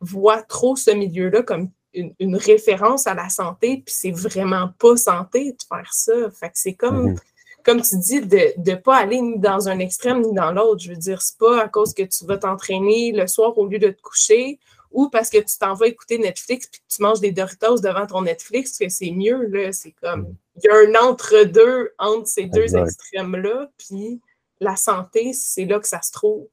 voit 0.00 0.42
trop 0.42 0.76
ce 0.76 0.92
milieu-là 0.92 1.42
comme 1.42 1.70
une, 1.92 2.36
référence 2.36 3.08
à 3.08 3.14
la 3.14 3.28
santé, 3.28 3.82
puis 3.84 3.94
c'est 3.96 4.12
vraiment 4.12 4.70
pas 4.78 4.96
santé 4.96 5.50
de 5.52 5.62
faire 5.68 5.92
ça. 5.92 6.30
Fait 6.30 6.50
que 6.50 6.54
c'est 6.58 6.74
comme. 6.74 7.10
Mhm 7.10 7.18
comme 7.68 7.82
tu 7.82 7.98
dis, 7.98 8.22
de 8.22 8.54
ne 8.56 8.76
pas 8.76 8.96
aller 8.96 9.20
ni 9.20 9.38
dans 9.38 9.68
un 9.68 9.78
extrême 9.78 10.22
ni 10.22 10.32
dans 10.32 10.52
l'autre. 10.52 10.80
Je 10.80 10.88
veux 10.88 10.96
dire, 10.96 11.20
c'est 11.20 11.36
pas 11.36 11.64
à 11.64 11.68
cause 11.68 11.92
que 11.92 12.02
tu 12.02 12.24
vas 12.24 12.38
t'entraîner 12.38 13.12
le 13.12 13.26
soir 13.26 13.58
au 13.58 13.66
lieu 13.66 13.78
de 13.78 13.90
te 13.90 14.00
coucher 14.00 14.58
ou 14.90 15.10
parce 15.10 15.28
que 15.28 15.36
tu 15.36 15.58
t'en 15.60 15.74
vas 15.74 15.86
écouter 15.86 16.16
Netflix 16.16 16.66
puis 16.66 16.80
que 16.80 16.86
tu 16.88 17.02
manges 17.02 17.20
des 17.20 17.30
Doritos 17.30 17.80
devant 17.80 18.06
ton 18.06 18.22
Netflix 18.22 18.78
que 18.78 18.88
c'est 18.88 19.10
mieux. 19.10 19.48
Là. 19.48 19.70
C'est 19.72 19.92
comme, 20.00 20.34
il 20.56 20.62
y 20.64 20.68
a 20.70 20.76
un 20.76 21.10
entre-deux 21.10 21.90
entre 21.98 22.26
ces 22.26 22.46
deux 22.46 22.74
extrêmes-là. 22.74 23.68
Puis 23.76 24.22
la 24.60 24.76
santé, 24.76 25.34
c'est 25.34 25.66
là 25.66 25.78
que 25.78 25.88
ça 25.88 26.00
se 26.00 26.10
trouve. 26.10 26.46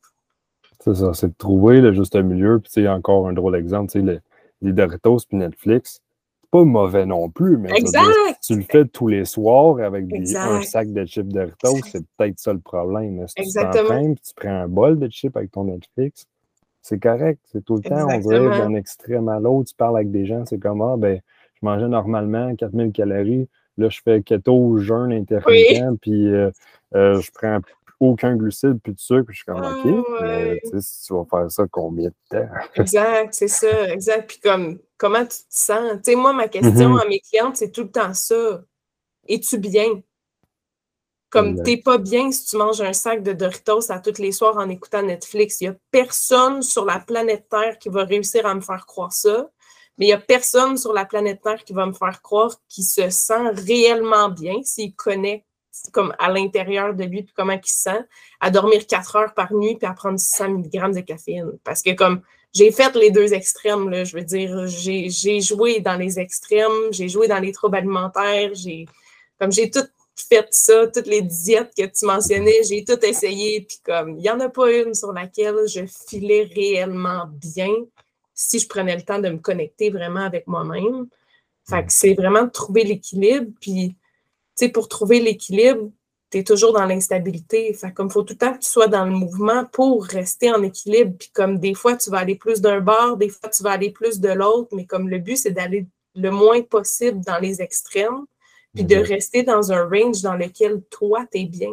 C'est 0.82 0.96
ça, 0.96 1.14
c'est 1.14 1.30
de 1.30 1.36
trouver 1.38 1.80
le 1.80 1.94
juste 1.94 2.18
milieu. 2.18 2.60
Puis, 2.60 2.74
tu 2.74 2.88
encore 2.90 3.30
un 3.30 3.34
drôle 3.34 3.56
exemple, 3.56 3.90
tu 3.90 4.06
sais, 4.06 4.22
les 4.62 4.74
Doritos 4.74 5.20
puis 5.30 5.38
Netflix 5.38 6.02
pas 6.56 6.64
mauvais 6.64 7.06
non 7.06 7.30
plus, 7.30 7.58
mais 7.58 7.70
tu 8.42 8.56
le 8.56 8.62
fais 8.62 8.86
tous 8.86 9.08
les 9.10 9.26
soirs 9.26 9.80
avec 9.80 10.06
un 10.14 10.62
sac 10.62 10.92
de 10.94 11.06
chips 11.06 11.28
Doritos, 11.28 11.80
c'est 11.92 12.06
peut-être 12.18 12.40
ça 12.40 12.54
le 12.54 12.60
problème. 12.60 13.26
Si 13.28 13.42
Exactement. 13.42 14.14
tu 14.14 14.22
tu 14.22 14.34
prends 14.36 14.62
un 14.62 14.68
bol 14.68 14.98
de 14.98 15.10
chips 15.10 15.36
avec 15.36 15.52
ton 15.52 15.66
Netflix, 15.66 16.26
c'est 16.82 17.00
correct. 17.00 17.40
C'est 17.52 17.66
tout 17.66 17.76
le 17.76 17.82
temps, 17.82 18.08
on 18.10 18.20
dirait 18.20 18.58
d'un 18.58 18.74
extrême 18.76 19.28
à 19.28 19.40
l'autre, 19.40 19.70
tu 19.70 19.76
parles 19.76 19.98
avec 19.98 20.12
des 20.12 20.26
gens, 20.26 20.46
c'est 20.46 20.60
comme 20.60 20.82
ah, 20.82 20.96
ben, 20.98 21.20
je 21.56 21.66
mangeais 21.66 21.90
normalement 21.90 22.56
4000 22.56 22.94
calories, 22.94 23.50
là, 23.78 23.90
je 23.90 24.00
fais 24.02 24.22
keto, 24.22 24.78
jeûne 24.78 25.12
intermittent, 25.12 26.00
puis 26.02 26.28
euh, 26.28 26.52
euh, 26.96 27.20
je 27.20 27.32
prends 27.34 27.60
aucun 28.00 28.36
glucide 28.36 28.80
puis 28.84 28.94
de 28.94 29.00
sucre. 29.00 29.26
Puis 29.28 29.36
je 29.36 29.44
suis 29.44 29.46
comme, 29.46 29.62
OK, 29.62 30.06
ah, 30.20 30.24
mais 30.24 30.62
tu 30.62 31.14
vas 31.14 31.26
faire 31.30 31.52
ça 31.52 31.64
combien 31.70 32.10
de 32.10 32.16
temps? 32.30 32.50
exact, 32.76 33.34
c'est 33.34 33.48
ça, 33.48 33.90
exact. 33.90 34.28
Puis 34.28 34.40
comme, 34.40 34.80
comment 34.98 35.24
tu 35.24 35.38
te 35.38 35.44
sens? 35.50 35.94
Tu 36.04 36.12
sais, 36.12 36.16
moi, 36.16 36.34
ma 36.34 36.48
question 36.48 36.72
mm-hmm. 36.72 37.02
à 37.02 37.08
mes 37.08 37.20
clientes, 37.20 37.58
c'est 37.58 37.72
tout 37.72 37.84
le 37.84 37.92
temps 37.92 38.14
ça. 38.14 38.64
Es-tu 39.28 39.58
bien? 39.58 40.02
Comme 41.30 41.62
t'es 41.64 41.76
pas 41.76 41.98
bien 41.98 42.32
si 42.32 42.46
tu 42.46 42.56
manges 42.56 42.80
un 42.80 42.94
sac 42.94 43.22
de 43.22 43.34
Doritos 43.34 43.92
à 43.92 44.00
tous 44.00 44.20
les 44.20 44.32
soirs 44.32 44.56
en 44.56 44.70
écoutant 44.70 45.02
Netflix. 45.02 45.60
Il 45.60 45.66
n'y 45.66 45.76
a 45.76 45.78
personne 45.92 46.62
sur 46.62 46.86
la 46.86 47.00
planète 47.00 47.50
Terre 47.50 47.78
qui 47.78 47.90
va 47.90 48.06
réussir 48.06 48.46
à 48.46 48.56
me 48.56 48.62
faire 48.62 48.86
croire 48.86 49.12
ça. 49.12 49.50
Mais 49.98 50.06
il 50.06 50.10
n'y 50.10 50.14
a 50.14 50.18
personne 50.18 50.78
sur 50.78 50.94
la 50.94 51.04
planète 51.04 51.42
Terre 51.42 51.64
qui 51.66 51.74
va 51.74 51.86
me 51.88 51.92
faire 51.92 52.22
croire 52.22 52.56
qu'il 52.70 52.86
se 52.86 53.10
sent 53.10 53.50
réellement 53.50 54.30
bien 54.30 54.62
s'il 54.64 54.96
connaît 54.96 55.46
comme 55.92 56.14
à 56.20 56.32
l'intérieur 56.32 56.94
de 56.94 57.04
lui, 57.04 57.24
puis 57.24 57.34
comment 57.36 57.54
il 57.54 57.68
se 57.68 57.84
sent, 57.84 58.06
à 58.40 58.50
dormir 58.50 58.86
quatre 58.88 59.16
heures 59.16 59.34
par 59.34 59.54
nuit, 59.54 59.76
puis 59.76 59.88
à 59.88 59.94
prendre 59.94 60.20
100 60.20 60.50
mg 60.50 60.94
de 60.94 61.02
caféine. 61.02 61.52
Parce 61.64 61.82
que 61.82 61.92
comme 61.92 62.22
j'ai 62.54 62.72
fait 62.72 62.96
les 62.96 63.12
deux 63.12 63.34
extrêmes, 63.34 63.90
là, 63.90 64.04
je 64.04 64.16
veux 64.16 64.24
dire, 64.24 64.66
j'ai 64.68 65.42
joué 65.42 65.80
dans 65.82 65.96
les 65.96 66.20
extrêmes, 66.20 66.92
j'ai 66.92 67.10
joué 67.10 67.28
dans 67.28 67.40
les 67.40 67.52
troubles 67.52 67.78
alimentaires, 67.78 68.52
j'ai 68.54 68.86
comme 69.40 69.52
j'ai 69.52 69.70
tout 69.70 69.86
fait 70.16 70.48
ça, 70.52 70.88
toutes 70.88 71.08
les 71.08 71.22
diètes 71.22 71.74
que 71.78 71.86
tu 71.86 72.06
mentionnais, 72.06 72.64
j'ai 72.68 72.86
tout 72.86 73.04
essayé, 73.06 73.62
puis 73.62 73.80
comme 73.84 74.12
il 74.12 74.22
n'y 74.22 74.30
en 74.30 74.40
a 74.40 74.48
pas 74.48 74.72
une 74.72 74.94
sur 74.94 75.12
laquelle 75.12 75.68
je 75.68 75.82
filais 76.08 76.50
réellement 76.56 77.26
bien 77.30 77.74
si 78.34 78.60
je 78.60 78.68
prenais 78.68 78.96
le 78.96 79.02
temps 79.02 79.20
de 79.20 79.30
me 79.30 79.38
connecter 79.38 79.90
vraiment 79.90 80.22
avec 80.22 80.48
moi-même. 80.48 81.08
Fait 81.68 81.86
que 81.86 81.92
c'est 81.92 82.14
vraiment 82.14 82.44
de 82.44 82.50
trouver 82.50 82.84
l'équilibre, 82.84 83.52
puis 83.60 83.96
sais, 84.56 84.70
pour 84.70 84.88
trouver 84.88 85.20
l'équilibre, 85.20 85.92
tu 86.32 86.40
es 86.40 86.44
toujours 86.44 86.74
dans 86.74 86.86
l'instabilité. 86.86 87.74
Fait 87.74 87.92
comme 87.92 88.08
il 88.08 88.14
faut 88.14 88.24
tout 88.24 88.34
le 88.34 88.38
temps 88.38 88.54
que 88.54 88.64
tu 88.64 88.70
sois 88.70 88.88
dans 88.88 89.06
le 89.06 89.12
mouvement 89.12 89.66
pour 89.66 90.06
rester 90.06 90.52
en 90.52 90.64
équilibre. 90.64 91.16
Puis 91.18 91.30
comme 91.34 91.60
des 91.60 91.74
fois, 91.74 91.96
tu 91.96 92.10
vas 92.10 92.20
aller 92.20 92.36
plus 92.36 92.62
d'un 92.62 92.82
bord, 92.82 93.18
des 93.18 93.30
fois, 93.30 93.50
tu 93.50 93.64
vas 93.64 93.72
aller 93.72 93.92
plus 93.92 94.20
de 94.20 94.30
l'autre, 94.30 94.70
mais 94.76 94.86
comme 94.86 95.10
le 95.10 95.20
but, 95.20 95.38
c'est 95.38 95.52
d'aller 95.52 95.88
le 96.16 96.32
moins 96.32 96.62
possible 96.62 97.22
dans 97.26 97.40
les 97.40 97.62
extrêmes, 97.62 98.26
puis 98.74 98.84
de 98.84 98.96
rester 98.96 99.44
dans 99.44 99.72
un 99.72 99.88
range 99.88 100.22
dans 100.22 100.36
lequel 100.36 100.82
toi, 100.90 101.26
tu 101.32 101.40
es 101.40 101.46
bien. 101.46 101.72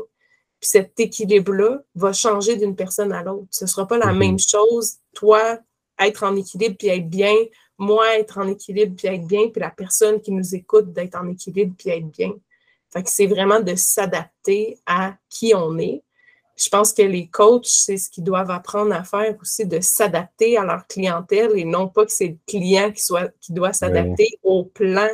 Puis 0.61 0.71
cet 0.71 0.99
équilibre-là 1.01 1.83
va 1.95 2.12
changer 2.12 2.57
d'une 2.57 2.77
personne 2.77 3.12
à 3.12 3.23
l'autre. 3.23 3.47
Ce 3.51 3.64
ne 3.64 3.68
sera 3.68 3.87
pas 3.87 3.99
la 3.99 4.07
mm-hmm. 4.07 4.18
même 4.18 4.38
chose, 4.38 4.99
toi, 5.12 5.59
être 5.99 6.25
en 6.25 6.37
équilibre 6.37 6.77
puis 6.79 6.88
être 6.88 7.09
bien, 7.09 7.35
moi, 7.79 8.18
être 8.18 8.38
en 8.38 8.47
équilibre 8.47 8.95
puis 8.97 9.09
être 9.09 9.27
bien, 9.27 9.49
puis 9.49 9.61
la 9.61 9.71
personne 9.71 10.21
qui 10.21 10.31
nous 10.31 10.55
écoute 10.55 10.92
d'être 10.92 11.16
en 11.16 11.29
équilibre 11.29 11.75
puis 11.77 11.90
être 11.90 12.07
bien. 12.07 12.33
Fait 12.92 13.02
que 13.02 13.11
c'est 13.11 13.26
vraiment 13.26 13.61
de 13.61 13.74
s'adapter 13.74 14.78
à 14.87 15.14
qui 15.28 15.55
on 15.55 15.78
est. 15.78 16.02
Je 16.57 16.68
pense 16.68 16.92
que 16.92 17.02
les 17.02 17.26
coachs, 17.28 17.66
c'est 17.66 17.96
ce 17.96 18.11
qu'ils 18.11 18.24
doivent 18.24 18.50
apprendre 18.50 18.92
à 18.92 19.02
faire 19.02 19.35
aussi, 19.40 19.66
de 19.66 19.81
s'adapter 19.81 20.59
à 20.59 20.64
leur 20.64 20.87
clientèle 20.87 21.52
et 21.57 21.64
non 21.64 21.88
pas 21.88 22.05
que 22.05 22.12
c'est 22.12 22.28
le 22.28 22.37
client 22.46 22.92
qui, 22.92 23.02
soit, 23.02 23.33
qui 23.40 23.52
doit 23.52 23.72
s'adapter 23.72 24.28
au 24.42 24.64
plan 24.64 25.09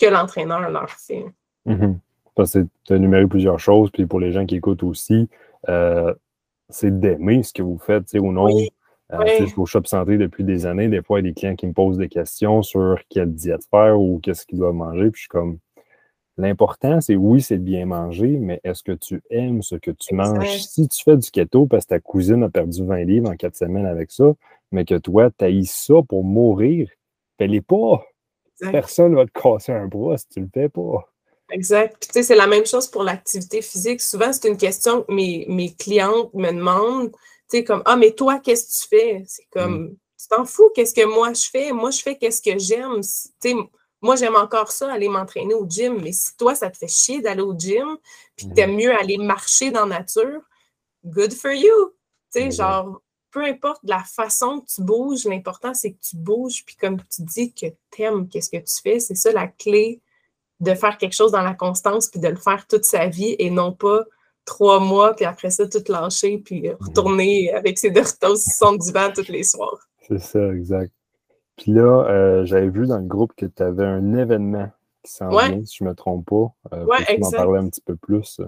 que 0.00 0.06
l'entraîneur 0.06 0.68
leur 0.70 0.90
fait. 0.90 1.24
Mm 1.64 1.74
-hmm. 1.74 2.64
Tu 2.84 2.92
as 2.92 2.96
énuméré 2.96 3.26
plusieurs 3.26 3.58
choses, 3.58 3.90
puis 3.90 4.06
pour 4.06 4.20
les 4.20 4.32
gens 4.32 4.44
qui 4.44 4.56
écoutent 4.56 4.82
aussi, 4.82 5.28
euh, 5.68 6.12
c'est 6.68 6.98
d'aimer 7.00 7.42
ce 7.42 7.52
que 7.52 7.62
vous 7.62 7.78
faites, 7.78 8.12
ou 8.14 8.32
non. 8.32 8.46
Oui. 8.46 8.70
Euh, 9.12 9.24
Je 9.38 9.46
suis 9.46 9.60
au 9.60 9.66
shop 9.66 9.84
santé 9.84 10.18
depuis 10.18 10.44
des 10.44 10.66
années. 10.66 10.88
Des 10.88 11.02
fois, 11.02 11.20
il 11.20 11.26
y 11.26 11.28
a 11.28 11.30
des 11.30 11.34
clients 11.34 11.56
qui 11.56 11.66
me 11.66 11.72
posent 11.72 11.98
des 11.98 12.08
questions 12.08 12.62
sur 12.62 12.98
quelle 13.08 13.32
diète 13.34 13.64
faire 13.70 14.00
ou 14.00 14.18
qu'est-ce 14.22 14.44
qu'ils 14.46 14.58
doivent 14.58 14.74
manger. 14.74 15.10
Puis 15.10 15.20
je 15.20 15.24
suis 15.26 15.28
comme, 15.28 15.58
L'important, 16.36 17.00
c'est 17.00 17.14
oui, 17.14 17.40
c'est 17.40 17.58
de 17.58 17.62
bien 17.62 17.86
manger, 17.86 18.38
mais 18.38 18.60
est-ce 18.64 18.82
que 18.82 18.92
tu 18.92 19.22
aimes 19.30 19.62
ce 19.62 19.76
que 19.76 19.92
tu 19.92 20.14
manges? 20.14 20.58
Si 20.58 20.88
tu 20.88 21.02
fais 21.04 21.16
du 21.16 21.30
keto 21.30 21.66
parce 21.66 21.84
que 21.84 21.90
ta 21.90 22.00
cousine 22.00 22.42
a 22.42 22.48
perdu 22.48 22.84
20 22.84 23.04
livres 23.04 23.30
en 23.30 23.36
quatre 23.36 23.56
semaines 23.56 23.86
avec 23.86 24.10
ça, 24.10 24.32
mais 24.72 24.84
que 24.84 24.96
toi, 24.96 25.30
tu 25.30 25.44
haïs 25.44 25.70
ça 25.70 25.94
pour 26.08 26.24
mourir, 26.24 26.90
fais-les 27.38 27.60
pas. 27.60 28.04
Personne 28.72 29.12
ne 29.12 29.16
va 29.16 29.26
te 29.26 29.30
casser 29.30 29.72
un 29.72 29.86
bras 29.86 30.16
si 30.16 30.28
tu 30.28 30.40
le 30.40 30.48
fais 30.52 30.68
pas. 30.68 31.08
Exact. 31.50 31.96
Puis, 32.00 32.08
tu 32.08 32.12
sais, 32.14 32.22
c'est 32.22 32.36
la 32.36 32.46
même 32.46 32.66
chose 32.66 32.88
pour 32.88 33.04
l'activité 33.04 33.62
physique. 33.62 34.00
Souvent, 34.00 34.32
c'est 34.32 34.48
une 34.48 34.56
question 34.56 35.02
que 35.02 35.12
mes, 35.12 35.46
mes 35.48 35.72
clientes 35.72 36.32
me 36.34 36.50
demandent. 36.50 37.12
Tu 37.50 37.58
sais, 37.58 37.64
comme, 37.64 37.82
ah, 37.84 37.96
mais 37.96 38.12
toi, 38.12 38.40
qu'est-ce 38.40 38.64
que 38.64 38.82
tu 38.82 38.88
fais? 38.88 39.24
C'est 39.26 39.46
comme, 39.52 39.82
mmh. 39.82 39.96
tu 40.18 40.28
t'en 40.28 40.44
fous, 40.44 40.70
qu'est-ce 40.74 40.94
que 40.94 41.04
moi 41.04 41.32
je 41.32 41.48
fais? 41.50 41.72
Moi, 41.72 41.90
je 41.90 42.00
fais 42.00 42.16
qu'est-ce 42.16 42.42
que 42.42 42.58
j'aime. 42.58 43.02
Tu 43.02 43.50
sais, 43.50 43.54
moi, 44.04 44.16
j'aime 44.16 44.36
encore 44.36 44.70
ça, 44.70 44.92
aller 44.92 45.08
m'entraîner 45.08 45.54
au 45.54 45.66
gym, 45.66 45.98
mais 46.02 46.12
si 46.12 46.36
toi, 46.36 46.54
ça 46.54 46.70
te 46.70 46.76
fait 46.76 46.88
chier 46.88 47.22
d'aller 47.22 47.40
au 47.40 47.58
gym, 47.58 47.96
puis 48.36 48.46
que 48.46 48.52
t'aimes 48.52 48.76
mieux 48.76 48.94
aller 48.94 49.16
marcher 49.16 49.70
dans 49.70 49.86
la 49.86 50.00
nature, 50.00 50.42
good 51.06 51.32
for 51.32 51.52
you. 51.52 51.94
Tu 52.30 52.42
sais, 52.42 52.50
genre, 52.50 53.00
peu 53.30 53.42
importe 53.42 53.80
la 53.82 54.04
façon 54.04 54.60
que 54.60 54.66
tu 54.66 54.82
bouges, 54.82 55.24
l'important, 55.24 55.72
c'est 55.72 55.92
que 55.92 56.00
tu 56.06 56.16
bouges, 56.16 56.66
puis 56.66 56.76
comme 56.76 56.98
tu 56.98 57.22
dis 57.22 57.54
que 57.54 57.64
t'aimes 57.90 58.28
qu'est-ce 58.28 58.50
que 58.50 58.58
tu 58.58 58.74
fais, 58.82 59.00
c'est 59.00 59.14
ça 59.14 59.32
la 59.32 59.46
clé 59.46 60.02
de 60.60 60.74
faire 60.74 60.98
quelque 60.98 61.14
chose 61.14 61.32
dans 61.32 61.42
la 61.42 61.54
constance, 61.54 62.08
puis 62.08 62.20
de 62.20 62.28
le 62.28 62.36
faire 62.36 62.66
toute 62.66 62.84
sa 62.84 63.06
vie, 63.06 63.36
et 63.38 63.48
non 63.48 63.72
pas 63.72 64.04
trois 64.44 64.80
mois, 64.80 65.14
puis 65.14 65.24
après 65.24 65.48
ça, 65.48 65.66
tout 65.66 65.82
lâcher, 65.88 66.36
puis 66.44 66.68
mhm. 66.68 66.76
retourner 66.78 67.54
avec 67.54 67.78
ses 67.78 67.90
Doritos 67.90 68.36
sur 68.36 68.52
son 68.52 68.74
divan 68.74 69.10
tous 69.14 69.28
les 69.28 69.44
soirs. 69.44 69.88
C'est 70.06 70.20
ça, 70.20 70.52
exact. 70.52 70.92
Puis 71.56 71.72
là, 71.72 72.06
euh, 72.08 72.44
j'avais 72.44 72.68
vu 72.68 72.86
dans 72.86 72.98
le 72.98 73.06
groupe 73.06 73.32
que 73.36 73.46
tu 73.46 73.62
avais 73.62 73.84
un 73.84 74.14
événement 74.14 74.70
qui 75.02 75.12
s'en 75.12 75.28
vient, 75.28 75.64
si 75.64 75.76
je 75.78 75.84
ne 75.84 75.90
me 75.90 75.94
trompe 75.94 76.26
pas. 76.26 76.76
Euh, 76.76 76.84
ouais, 76.84 77.04
tu 77.06 77.18
m'en 77.18 77.30
parler 77.30 77.60
un 77.60 77.68
petit 77.68 77.82
peu 77.82 77.96
plus? 77.96 78.40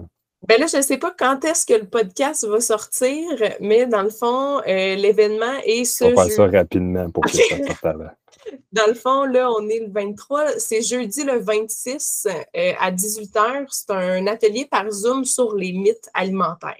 Ben 0.47 0.59
là, 0.59 0.67
je 0.67 0.77
ne 0.77 0.81
sais 0.81 0.97
pas 0.97 1.13
quand 1.17 1.43
est-ce 1.45 1.65
que 1.65 1.73
le 1.73 1.87
podcast 1.87 2.47
va 2.47 2.59
sortir, 2.61 3.23
mais 3.59 3.85
dans 3.87 4.03
le 4.03 4.09
fond, 4.09 4.59
euh, 4.59 4.95
l'événement 4.95 5.57
est 5.65 5.85
ce. 5.85 6.05
On 6.05 6.13
va 6.13 6.25
faire 6.25 6.33
ça 6.33 6.47
rapidement 6.47 7.09
pour 7.09 7.23
que 7.23 7.31
ça 7.31 7.57
sorte 7.65 7.85
avant. 7.85 8.09
Dans 8.71 8.87
le 8.87 8.93
fond, 8.93 9.25
là, 9.25 9.51
on 9.51 9.67
est 9.67 9.79
le 9.79 9.91
23. 9.91 10.57
C'est 10.57 10.81
jeudi 10.81 11.25
le 11.25 11.37
26 11.37 12.27
à 12.79 12.91
18h. 12.91 13.65
C'est 13.69 13.91
un 13.91 14.25
atelier 14.25 14.65
par 14.65 14.89
Zoom 14.89 15.25
sur 15.25 15.53
les 15.53 15.73
mythes 15.73 16.09
alimentaires. 16.13 16.75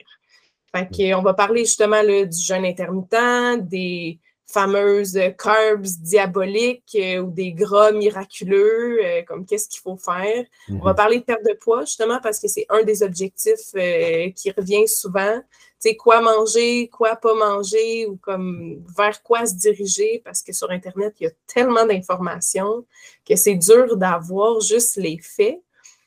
Fait 0.73 0.87
qu'on 0.87 1.21
va 1.21 1.33
parler 1.33 1.61
justement 1.65 2.01
là, 2.01 2.25
du 2.25 2.39
jeûne 2.39 2.63
intermittent, 2.63 3.67
des, 3.67 4.17
fameuses 4.47 5.19
carbs 5.37 5.85
diaboliques 5.99 6.95
euh, 6.95 7.19
ou 7.19 7.31
des 7.31 7.51
gras 7.51 7.91
miraculeux, 7.91 8.99
euh, 9.03 9.21
comme 9.23 9.45
qu'est-ce 9.45 9.67
qu'il 9.67 9.81
faut 9.81 9.97
faire. 9.97 10.45
On 10.69 10.79
va 10.79 10.91
mhm. 10.91 10.95
parler 10.95 11.19
de 11.19 11.23
perte 11.23 11.43
de 11.43 11.53
poids, 11.53 11.81
justement, 11.81 12.19
parce 12.23 12.39
que 12.39 12.47
c'est 12.47 12.65
un 12.69 12.83
des 12.83 13.03
objectifs 13.03 13.73
euh, 13.75 14.31
qui 14.31 14.51
revient 14.51 14.87
souvent. 14.87 15.41
Tu 15.81 15.89
sais, 15.89 15.95
quoi 15.95 16.21
manger, 16.21 16.87
quoi 16.87 17.17
pas 17.17 17.35
manger, 17.35 18.07
ou 18.07 18.15
comme 18.15 18.81
vers 18.97 19.21
quoi 19.21 19.45
se 19.45 19.55
diriger, 19.55 20.21
parce 20.23 20.41
que 20.41 20.53
sur 20.53 20.71
Internet, 20.71 21.15
il 21.19 21.25
y 21.25 21.27
a 21.27 21.31
tellement 21.45 21.85
d'informations 21.85 22.85
que 23.27 23.35
c'est 23.35 23.55
dur 23.55 23.97
d'avoir 23.97 24.61
juste 24.61 24.95
les 24.95 25.19
faits. 25.21 25.61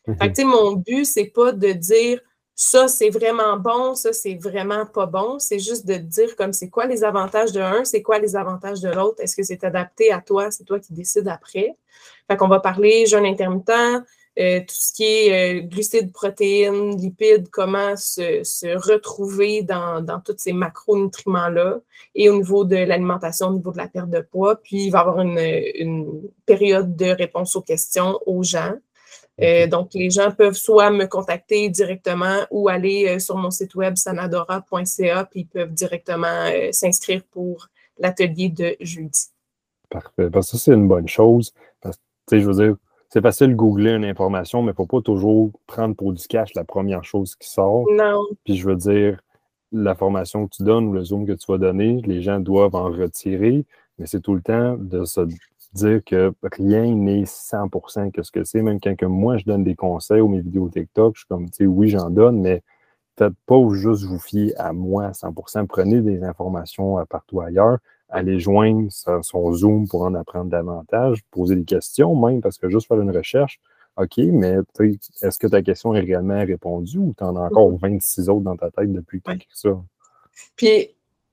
Fait 0.06 0.14
que, 0.16 0.24
mhm. 0.24 0.32
tu 0.32 0.34
sais, 0.34 0.44
mon 0.44 0.72
but, 0.72 1.04
c'est 1.04 1.26
pas 1.26 1.52
de 1.52 1.72
dire 1.72 2.20
ça, 2.62 2.88
c'est 2.88 3.08
vraiment 3.08 3.56
bon, 3.56 3.94
ça, 3.94 4.12
c'est 4.12 4.34
vraiment 4.34 4.84
pas 4.84 5.06
bon. 5.06 5.38
C'est 5.38 5.58
juste 5.58 5.86
de 5.86 5.94
dire 5.94 6.36
comme 6.36 6.52
c'est 6.52 6.68
quoi 6.68 6.84
les 6.84 7.04
avantages 7.04 7.52
de 7.52 7.60
un, 7.60 7.86
c'est 7.86 8.02
quoi 8.02 8.18
les 8.18 8.36
avantages 8.36 8.82
de 8.82 8.90
l'autre. 8.90 9.22
Est-ce 9.22 9.34
que 9.34 9.42
c'est 9.42 9.64
adapté 9.64 10.12
à 10.12 10.20
toi? 10.20 10.50
C'est 10.50 10.64
toi 10.64 10.78
qui 10.78 10.92
décides 10.92 11.26
après. 11.26 11.74
Fait 12.28 12.36
qu'on 12.36 12.48
va 12.48 12.60
parler 12.60 13.06
jeûne 13.06 13.24
intermittent, 13.24 13.70
euh, 14.38 14.60
tout 14.60 14.74
ce 14.74 14.92
qui 14.92 15.04
est 15.04 15.62
euh, 15.62 15.62
glucides, 15.62 16.12
protéines, 16.12 16.98
lipides, 16.98 17.48
comment 17.48 17.96
se, 17.96 18.76
retrouver 18.76 19.62
dans, 19.62 20.04
tous 20.22 20.34
ces 20.36 20.52
macronutriments-là 20.52 21.80
et 22.14 22.28
au 22.28 22.36
niveau 22.36 22.64
de 22.64 22.76
l'alimentation, 22.76 23.46
au 23.46 23.54
niveau 23.54 23.72
de 23.72 23.78
la 23.78 23.88
perte 23.88 24.10
de 24.10 24.20
poids. 24.20 24.56
Puis, 24.56 24.84
il 24.84 24.90
va 24.90 24.98
y 24.98 25.00
avoir 25.00 25.20
une, 25.22 25.38
une 25.38 26.22
période 26.44 26.94
de 26.94 27.06
réponse 27.06 27.56
aux 27.56 27.62
questions 27.62 28.18
aux 28.26 28.42
gens. 28.42 28.74
Euh, 29.42 29.66
donc, 29.66 29.90
les 29.94 30.10
gens 30.10 30.30
peuvent 30.30 30.56
soit 30.56 30.90
me 30.90 31.06
contacter 31.06 31.68
directement 31.68 32.46
ou 32.50 32.68
aller 32.68 33.06
euh, 33.08 33.18
sur 33.18 33.36
mon 33.36 33.50
site 33.50 33.74
web 33.74 33.96
sanadora.ca, 33.96 35.24
puis 35.24 35.40
ils 35.40 35.46
peuvent 35.46 35.72
directement 35.72 36.26
euh, 36.26 36.72
s'inscrire 36.72 37.22
pour 37.30 37.68
l'atelier 37.98 38.48
de 38.48 38.76
jeudi. 38.80 39.28
Parfait. 39.88 40.30
Parce 40.30 40.50
que 40.50 40.56
ça, 40.56 40.64
c'est 40.64 40.74
une 40.74 40.88
bonne 40.88 41.08
chose. 41.08 41.52
Parce 41.80 41.98
que, 42.26 42.38
je 42.38 42.46
veux 42.46 42.64
dire, 42.64 42.76
c'est 43.08 43.22
facile 43.22 43.48
de 43.48 43.54
googler 43.54 43.92
une 43.92 44.04
information, 44.04 44.62
mais 44.62 44.68
il 44.68 44.70
ne 44.70 44.76
faut 44.76 44.86
pas 44.86 45.00
toujours 45.00 45.50
prendre 45.66 45.96
pour 45.96 46.12
du 46.12 46.26
cash 46.28 46.54
la 46.54 46.64
première 46.64 47.04
chose 47.04 47.34
qui 47.34 47.48
sort. 47.48 47.84
Non. 47.90 48.22
Puis 48.44 48.56
je 48.56 48.68
veux 48.68 48.76
dire, 48.76 49.20
la 49.72 49.94
formation 49.94 50.46
que 50.46 50.56
tu 50.56 50.62
donnes 50.62 50.86
ou 50.86 50.92
le 50.92 51.04
Zoom 51.04 51.26
que 51.26 51.32
tu 51.32 51.50
vas 51.50 51.58
donner, 51.58 52.02
les 52.06 52.22
gens 52.22 52.38
doivent 52.38 52.76
en 52.76 52.90
retirer, 52.90 53.64
mais 54.00 54.06
c'est 54.06 54.20
tout 54.20 54.34
le 54.34 54.40
temps 54.40 54.76
de 54.78 55.04
se 55.04 55.20
dire 55.74 56.02
que 56.04 56.32
rien 56.42 56.86
n'est 56.86 57.24
100% 57.24 58.10
que 58.10 58.22
ce 58.22 58.32
que 58.32 58.44
c'est. 58.44 58.62
Même 58.62 58.80
quand 58.80 58.96
moi, 59.08 59.36
je 59.36 59.44
donne 59.44 59.62
des 59.62 59.76
conseils 59.76 60.22
ou 60.22 60.28
mes 60.28 60.40
vidéos 60.40 60.70
TikTok, 60.70 61.14
je 61.14 61.20
suis 61.20 61.28
comme, 61.28 61.50
tu 61.50 61.56
sais, 61.58 61.66
oui, 61.66 61.90
j'en 61.90 62.08
donne, 62.08 62.40
mais 62.40 62.62
faites 63.18 63.34
pas 63.46 63.62
juste 63.72 64.04
vous 64.04 64.18
fier 64.18 64.54
à 64.56 64.72
moi 64.72 65.04
à 65.04 65.10
100%. 65.12 65.66
Prenez 65.66 66.00
des 66.00 66.24
informations 66.24 66.98
euh, 66.98 67.04
partout 67.04 67.42
ailleurs. 67.42 67.78
Allez 68.08 68.40
joindre 68.40 68.88
son 68.90 69.52
Zoom 69.52 69.86
pour 69.86 70.02
en 70.02 70.14
apprendre 70.14 70.50
davantage. 70.50 71.20
Poser 71.30 71.56
des 71.56 71.64
questions 71.64 72.16
même, 72.16 72.40
parce 72.40 72.56
que 72.56 72.70
juste 72.70 72.88
faire 72.88 73.00
une 73.00 73.14
recherche, 73.14 73.60
OK, 73.96 74.16
mais 74.16 74.56
est-ce 75.20 75.38
que 75.38 75.46
ta 75.46 75.60
question 75.60 75.94
est 75.94 76.00
réellement 76.00 76.40
répondue 76.40 76.98
ou 76.98 77.14
tu 77.16 77.22
en 77.22 77.36
as 77.36 77.42
encore 77.42 77.76
26 77.76 78.30
autres 78.30 78.40
dans 78.40 78.56
ta 78.56 78.70
tête 78.70 78.90
depuis 78.90 79.20
que 79.20 79.32
tu 79.32 79.46
ça? 79.52 79.78
Puis, 80.56 80.88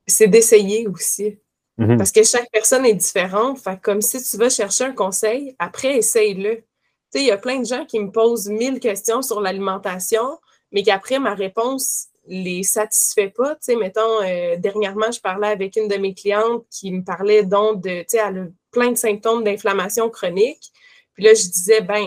c'est 0.06 0.28
d'essayer 0.28 0.86
aussi. 0.88 1.40
Mhm. 1.78 1.98
Parce 1.98 2.12
que 2.12 2.24
chaque 2.24 2.50
personne 2.52 2.86
est 2.86 2.94
différente. 2.94 3.60
Fait 3.60 3.80
comme 3.80 4.02
si 4.02 4.22
tu 4.22 4.38
vas 4.38 4.50
chercher 4.50 4.86
un 4.86 4.94
conseil, 4.94 5.56
après, 5.60 5.98
essaye-le. 5.98 6.58
Tu 6.58 6.64
sais, 7.12 7.22
il 7.22 7.28
y 7.28 7.32
a 7.32 7.38
plein 7.38 7.60
de 7.60 7.66
gens 7.66 7.86
qui 7.86 8.00
me 8.00 8.12
posent 8.12 8.50
mille 8.50 8.80
questions 8.80 9.22
sur 9.22 9.40
l'alimentation, 9.42 10.40
mais 10.72 10.84
qu'après, 10.84 11.20
ma 11.20 11.34
réponse 11.34 12.08
les 12.28 12.64
satisfait 12.64 13.30
pas. 13.30 13.56
Tu 13.56 13.60
sais, 13.62 13.76
mettons, 13.76 14.22
euh, 14.22 14.58
dernièrement, 14.58 15.12
je 15.12 15.22
parlais 15.22 15.48
avec 15.48 15.78
une 15.78 15.88
de 15.88 15.96
mes 15.96 16.14
clientes 16.14 16.66
qui 16.70 16.92
me 16.92 17.04
parlait 17.04 17.44
donc 17.44 17.82
de, 17.82 18.02
tu 18.02 18.06
sais, 18.10 18.18
elle 18.18 18.52
plein 18.72 18.92
de 18.92 18.98
symptômes 18.98 19.44
d'inflammation 19.44 20.10
chronique. 20.10 20.72
Puis 21.14 21.24
là, 21.24 21.34
je 21.34 21.44
disais, 21.44 21.82
ben, 21.82 22.06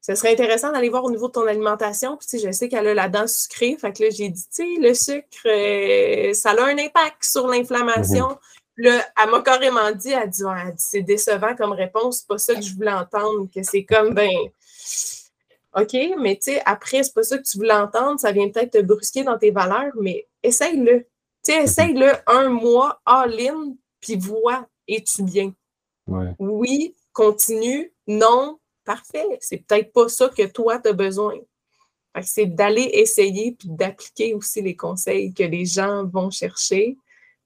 ce 0.00 0.14
serait 0.14 0.32
intéressant 0.32 0.72
d'aller 0.72 0.88
voir 0.88 1.04
au 1.04 1.10
niveau 1.10 1.28
de 1.28 1.32
ton 1.32 1.46
alimentation. 1.46 2.16
Puis, 2.16 2.26
tu 2.26 2.38
sais, 2.38 2.46
je 2.46 2.52
sais 2.52 2.68
qu'elle 2.68 2.86
a 2.88 2.94
la 2.94 3.08
dent 3.08 3.26
sucrée. 3.26 3.76
Fait 3.78 3.92
que 3.92 4.02
là, 4.04 4.10
j'ai 4.10 4.30
dit, 4.30 4.44
tu 4.54 4.64
sais, 4.64 4.80
le 4.80 4.94
sucre, 4.94 5.26
euh, 5.46 6.32
ça 6.32 6.50
a 6.50 6.64
un 6.64 6.78
impact 6.78 7.22
sur 7.22 7.46
l'inflammation. 7.46 8.28
Mhm. 8.28 8.36
Là, 8.82 9.04
elle 9.22 9.30
m'a 9.30 9.42
carrément 9.42 9.90
dit, 9.92 10.10
elle 10.10 10.30
dit, 10.30 10.42
c'est 10.78 11.02
décevant 11.02 11.54
comme 11.54 11.72
réponse. 11.72 12.20
C'est 12.20 12.26
pas 12.26 12.38
ça 12.38 12.54
que 12.54 12.62
je 12.62 12.74
voulais 12.74 12.92
entendre, 12.92 13.46
que 13.54 13.62
c'est 13.62 13.84
comme, 13.84 14.14
ben, 14.14 14.30
OK, 15.76 15.94
mais 16.18 16.36
tu 16.36 16.52
sais, 16.52 16.62
après, 16.64 17.02
c'est 17.02 17.12
pas 17.12 17.22
ça 17.22 17.36
que 17.36 17.42
tu 17.42 17.58
voulais 17.58 17.74
entendre. 17.74 18.18
Ça 18.18 18.32
vient 18.32 18.48
peut-être 18.48 18.72
te 18.72 18.82
brusquer 18.82 19.22
dans 19.22 19.36
tes 19.36 19.50
valeurs, 19.50 19.92
mais 20.00 20.26
essaye-le. 20.42 21.00
Tu 21.44 21.52
sais, 21.52 21.64
essaye-le 21.64 22.10
un 22.26 22.48
mois 22.48 23.02
all-in, 23.04 23.74
puis 24.00 24.16
vois, 24.16 24.66
es-tu 24.88 25.24
bien? 25.24 25.52
Oui, 26.38 26.96
continue. 27.12 27.92
Non, 28.06 28.58
parfait. 28.86 29.38
C'est 29.40 29.58
peut-être 29.58 29.92
pas 29.92 30.08
ça 30.08 30.30
que 30.30 30.46
toi, 30.46 30.78
tu 30.78 30.88
as 30.88 30.94
besoin. 30.94 31.34
C'est 32.22 32.46
d'aller 32.46 32.90
essayer 32.94 33.54
puis 33.58 33.68
d'appliquer 33.68 34.32
aussi 34.32 34.62
les 34.62 34.74
conseils 34.74 35.34
que 35.34 35.44
les 35.44 35.66
gens 35.66 36.04
vont 36.06 36.30
chercher. 36.30 36.96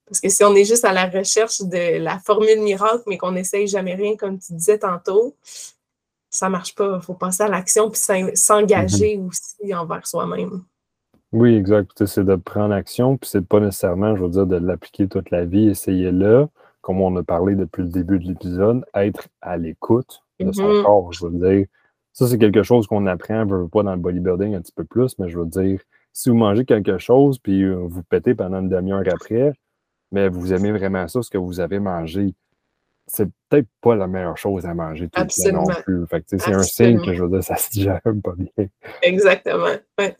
Parce 0.07 0.19
que 0.19 0.29
si 0.29 0.43
on 0.43 0.53
est 0.55 0.65
juste 0.65 0.85
à 0.85 0.93
la 0.93 1.07
recherche 1.07 1.61
de 1.61 1.97
la 1.97 2.19
formule 2.19 2.61
miracle, 2.61 3.03
mais 3.07 3.17
qu'on 3.17 3.31
n'essaye 3.31 3.67
jamais 3.67 3.95
rien, 3.95 4.15
comme 4.15 4.37
tu 4.37 4.53
disais 4.53 4.77
tantôt, 4.77 5.35
ça 6.29 6.47
ne 6.47 6.51
marche 6.51 6.75
pas. 6.75 6.99
Il 7.01 7.05
faut 7.05 7.13
passer 7.13 7.43
à 7.43 7.47
l'action 7.47 7.89
puis 7.89 8.01
s'engager 8.35 9.17
mhm. 9.17 9.27
aussi 9.27 9.73
envers 9.73 10.05
soi-même. 10.05 10.63
Oui, 11.31 11.55
exact. 11.55 12.05
C'est 12.05 12.23
de 12.23 12.35
prendre 12.35 12.73
action, 12.73 13.17
puis 13.17 13.29
c'est 13.29 13.45
pas 13.45 13.59
nécessairement, 13.59 14.15
je 14.15 14.23
veux 14.23 14.29
dire, 14.29 14.45
de 14.45 14.57
l'appliquer 14.57 15.07
toute 15.07 15.31
la 15.31 15.45
vie, 15.45 15.69
essayer-le, 15.69 16.47
comme 16.81 17.01
on 17.01 17.15
a 17.17 17.23
parlé 17.23 17.55
depuis 17.55 17.81
le 17.81 17.89
début 17.89 18.19
de 18.19 18.27
l'épisode, 18.27 18.85
être 18.93 19.27
à 19.41 19.57
l'écoute 19.57 20.21
de 20.39 20.51
son 20.51 20.63
mm-hmm. 20.63 20.83
corps. 20.83 21.13
Je 21.13 21.25
veux 21.25 21.31
dire, 21.31 21.65
ça, 22.13 22.27
c'est 22.27 22.37
quelque 22.37 22.63
chose 22.63 22.87
qu'on 22.87 23.07
apprend, 23.07 23.47
je 23.49 23.55
veux 23.55 23.67
pas 23.67 23.83
dans 23.83 23.95
le 23.95 23.99
bodybuilding 23.99 24.55
un 24.55 24.61
petit 24.61 24.71
peu 24.71 24.85
plus, 24.85 25.17
mais 25.19 25.29
je 25.29 25.39
veux 25.39 25.45
dire, 25.45 25.81
si 26.13 26.29
vous 26.29 26.35
mangez 26.35 26.63
quelque 26.63 26.97
chose, 26.97 27.39
puis 27.39 27.63
euh, 27.63 27.75
vous 27.75 28.03
pétez 28.03 28.35
pendant 28.35 28.61
une 28.61 28.69
demi-heure 28.69 29.03
après, 29.11 29.53
mais 30.15 30.29
vous 30.29 30.53
aimez 30.53 30.71
vraiment 30.71 31.07
ça, 31.09 31.21
ce 31.21 31.29
que 31.29 31.37
vous 31.37 31.59
avez 31.59 31.79
mangé, 31.79 32.33
c'est 33.05 33.27
peut-être 33.49 33.67
pas 33.81 33.95
la 33.95 34.07
meilleure 34.07 34.37
chose 34.37 34.65
à 34.65 34.73
manger 34.73 35.09
tout 35.09 35.21
le 35.21 35.51
temps 35.51 35.65
non 35.65 35.73
plus. 35.83 36.05
c'est 36.25 36.53
un 36.53 36.63
signe 36.63 37.05
que 37.05 37.13
je 37.13 37.21
veux 37.21 37.29
dire, 37.29 37.43
ça 37.43 37.57
se 37.57 37.69
digère 37.69 37.99
pas 38.01 38.33
bien. 38.37 38.67
Exactement. 39.03 39.75
Ouais 39.99 40.15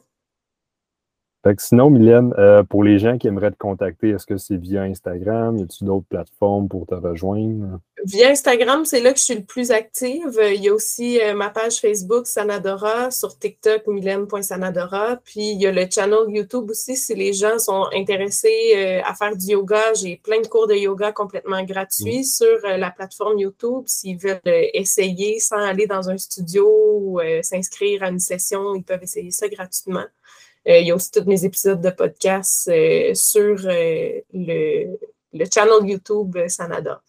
sinon, 1.57 1.89
Mylène, 1.91 2.33
euh, 2.37 2.63
pour 2.63 2.83
les 2.83 2.97
gens 2.97 3.17
qui 3.17 3.27
aimeraient 3.27 3.51
te 3.51 3.57
contacter, 3.57 4.09
est-ce 4.09 4.25
que 4.25 4.37
c'est 4.37 4.57
via 4.57 4.81
Instagram? 4.81 5.57
Y 5.57 5.63
a-t-il 5.63 5.85
d'autres 5.85 6.07
plateformes 6.09 6.67
pour 6.67 6.87
te 6.87 6.95
rejoindre? 6.95 7.79
Via 8.03 8.29
Instagram, 8.29 8.83
c'est 8.85 8.99
là 8.99 9.13
que 9.13 9.19
je 9.19 9.23
suis 9.23 9.35
le 9.35 9.43
plus 9.43 9.71
active. 9.71 10.39
Il 10.53 10.63
y 10.63 10.69
a 10.69 10.73
aussi 10.73 11.21
euh, 11.21 11.35
ma 11.35 11.49
page 11.49 11.79
Facebook 11.79 12.25
Sanadora, 12.25 13.11
sur 13.11 13.37
TikTok 13.37 13.85
mylène.sanadora. 13.87 15.17
Puis 15.23 15.51
il 15.51 15.61
y 15.61 15.67
a 15.67 15.71
le 15.71 15.85
channel 15.89 16.29
YouTube 16.29 16.69
aussi 16.71 16.95
si 16.95 17.13
les 17.13 17.33
gens 17.33 17.59
sont 17.59 17.85
intéressés 17.93 18.73
euh, 18.75 19.01
à 19.05 19.13
faire 19.13 19.35
du 19.35 19.45
yoga. 19.45 19.93
J'ai 19.93 20.17
plein 20.17 20.41
de 20.41 20.47
cours 20.47 20.67
de 20.67 20.75
yoga 20.75 21.11
complètement 21.11 21.63
gratuits 21.63 22.21
mm. 22.21 22.23
sur 22.23 22.59
la 22.63 22.89
plateforme 22.89 23.37
YouTube. 23.37 23.83
S'ils 23.85 24.17
veulent 24.17 24.41
essayer 24.45 25.39
sans 25.39 25.59
aller 25.59 25.85
dans 25.85 26.09
un 26.09 26.17
studio 26.17 26.67
ou 26.67 27.19
s'inscrire 27.41 28.03
à 28.03 28.09
une 28.09 28.19
session, 28.19 28.73
ils 28.75 28.83
peuvent 28.83 29.03
essayer 29.03 29.31
ça 29.31 29.47
gratuitement. 29.47 30.05
Euh, 30.67 30.79
il 30.79 30.87
y 30.87 30.91
a 30.91 30.95
aussi 30.95 31.11
tous 31.11 31.25
mes 31.25 31.45
épisodes 31.45 31.79
de 31.79 31.89
podcast 31.91 32.67
euh, 32.73 33.13
sur 33.13 33.55
euh, 33.65 34.19
le, 34.33 34.97
le, 35.33 35.45
channel 35.53 35.87
YouTube 35.87 36.35
Sanada. 36.47 37.01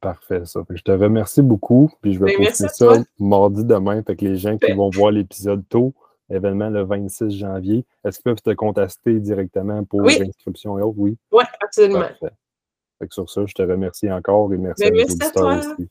Parfait, 0.00 0.44
ça. 0.44 0.64
Je 0.68 0.82
te 0.82 0.90
remercie 0.90 1.42
beaucoup. 1.42 1.90
Puis 2.02 2.14
je 2.14 2.18
vais 2.18 2.36
ben, 2.36 2.46
poster 2.46 2.68
ça 2.68 2.94
mardi 3.18 3.64
demain. 3.64 4.02
Fait 4.02 4.16
que 4.16 4.24
les 4.24 4.36
gens 4.36 4.58
qui 4.58 4.66
ben. 4.66 4.76
vont 4.76 4.90
voir 4.90 5.12
l'épisode 5.12 5.62
tôt, 5.68 5.94
événement 6.30 6.68
le 6.68 6.82
26 6.82 7.30
janvier, 7.30 7.84
est-ce 8.04 8.18
qu'ils 8.18 8.24
peuvent 8.24 8.42
te 8.42 8.54
contacter 8.54 9.20
directement 9.20 9.84
pour 9.84 10.02
l'inscription 10.02 10.78
et 10.78 10.82
autres? 10.82 10.98
Oui. 10.98 11.16
Oui, 11.30 11.44
absolument. 11.60 12.08
Fait 12.20 13.08
que 13.08 13.14
sur 13.14 13.30
ça, 13.30 13.46
je 13.46 13.54
te 13.54 13.62
remercie 13.62 14.10
encore 14.10 14.52
et 14.52 14.58
merci 14.58 14.82
ben, 14.82 14.94
à 14.94 14.96
nos 14.96 15.04
auditeurs 15.04 15.58
aussi. 15.58 15.88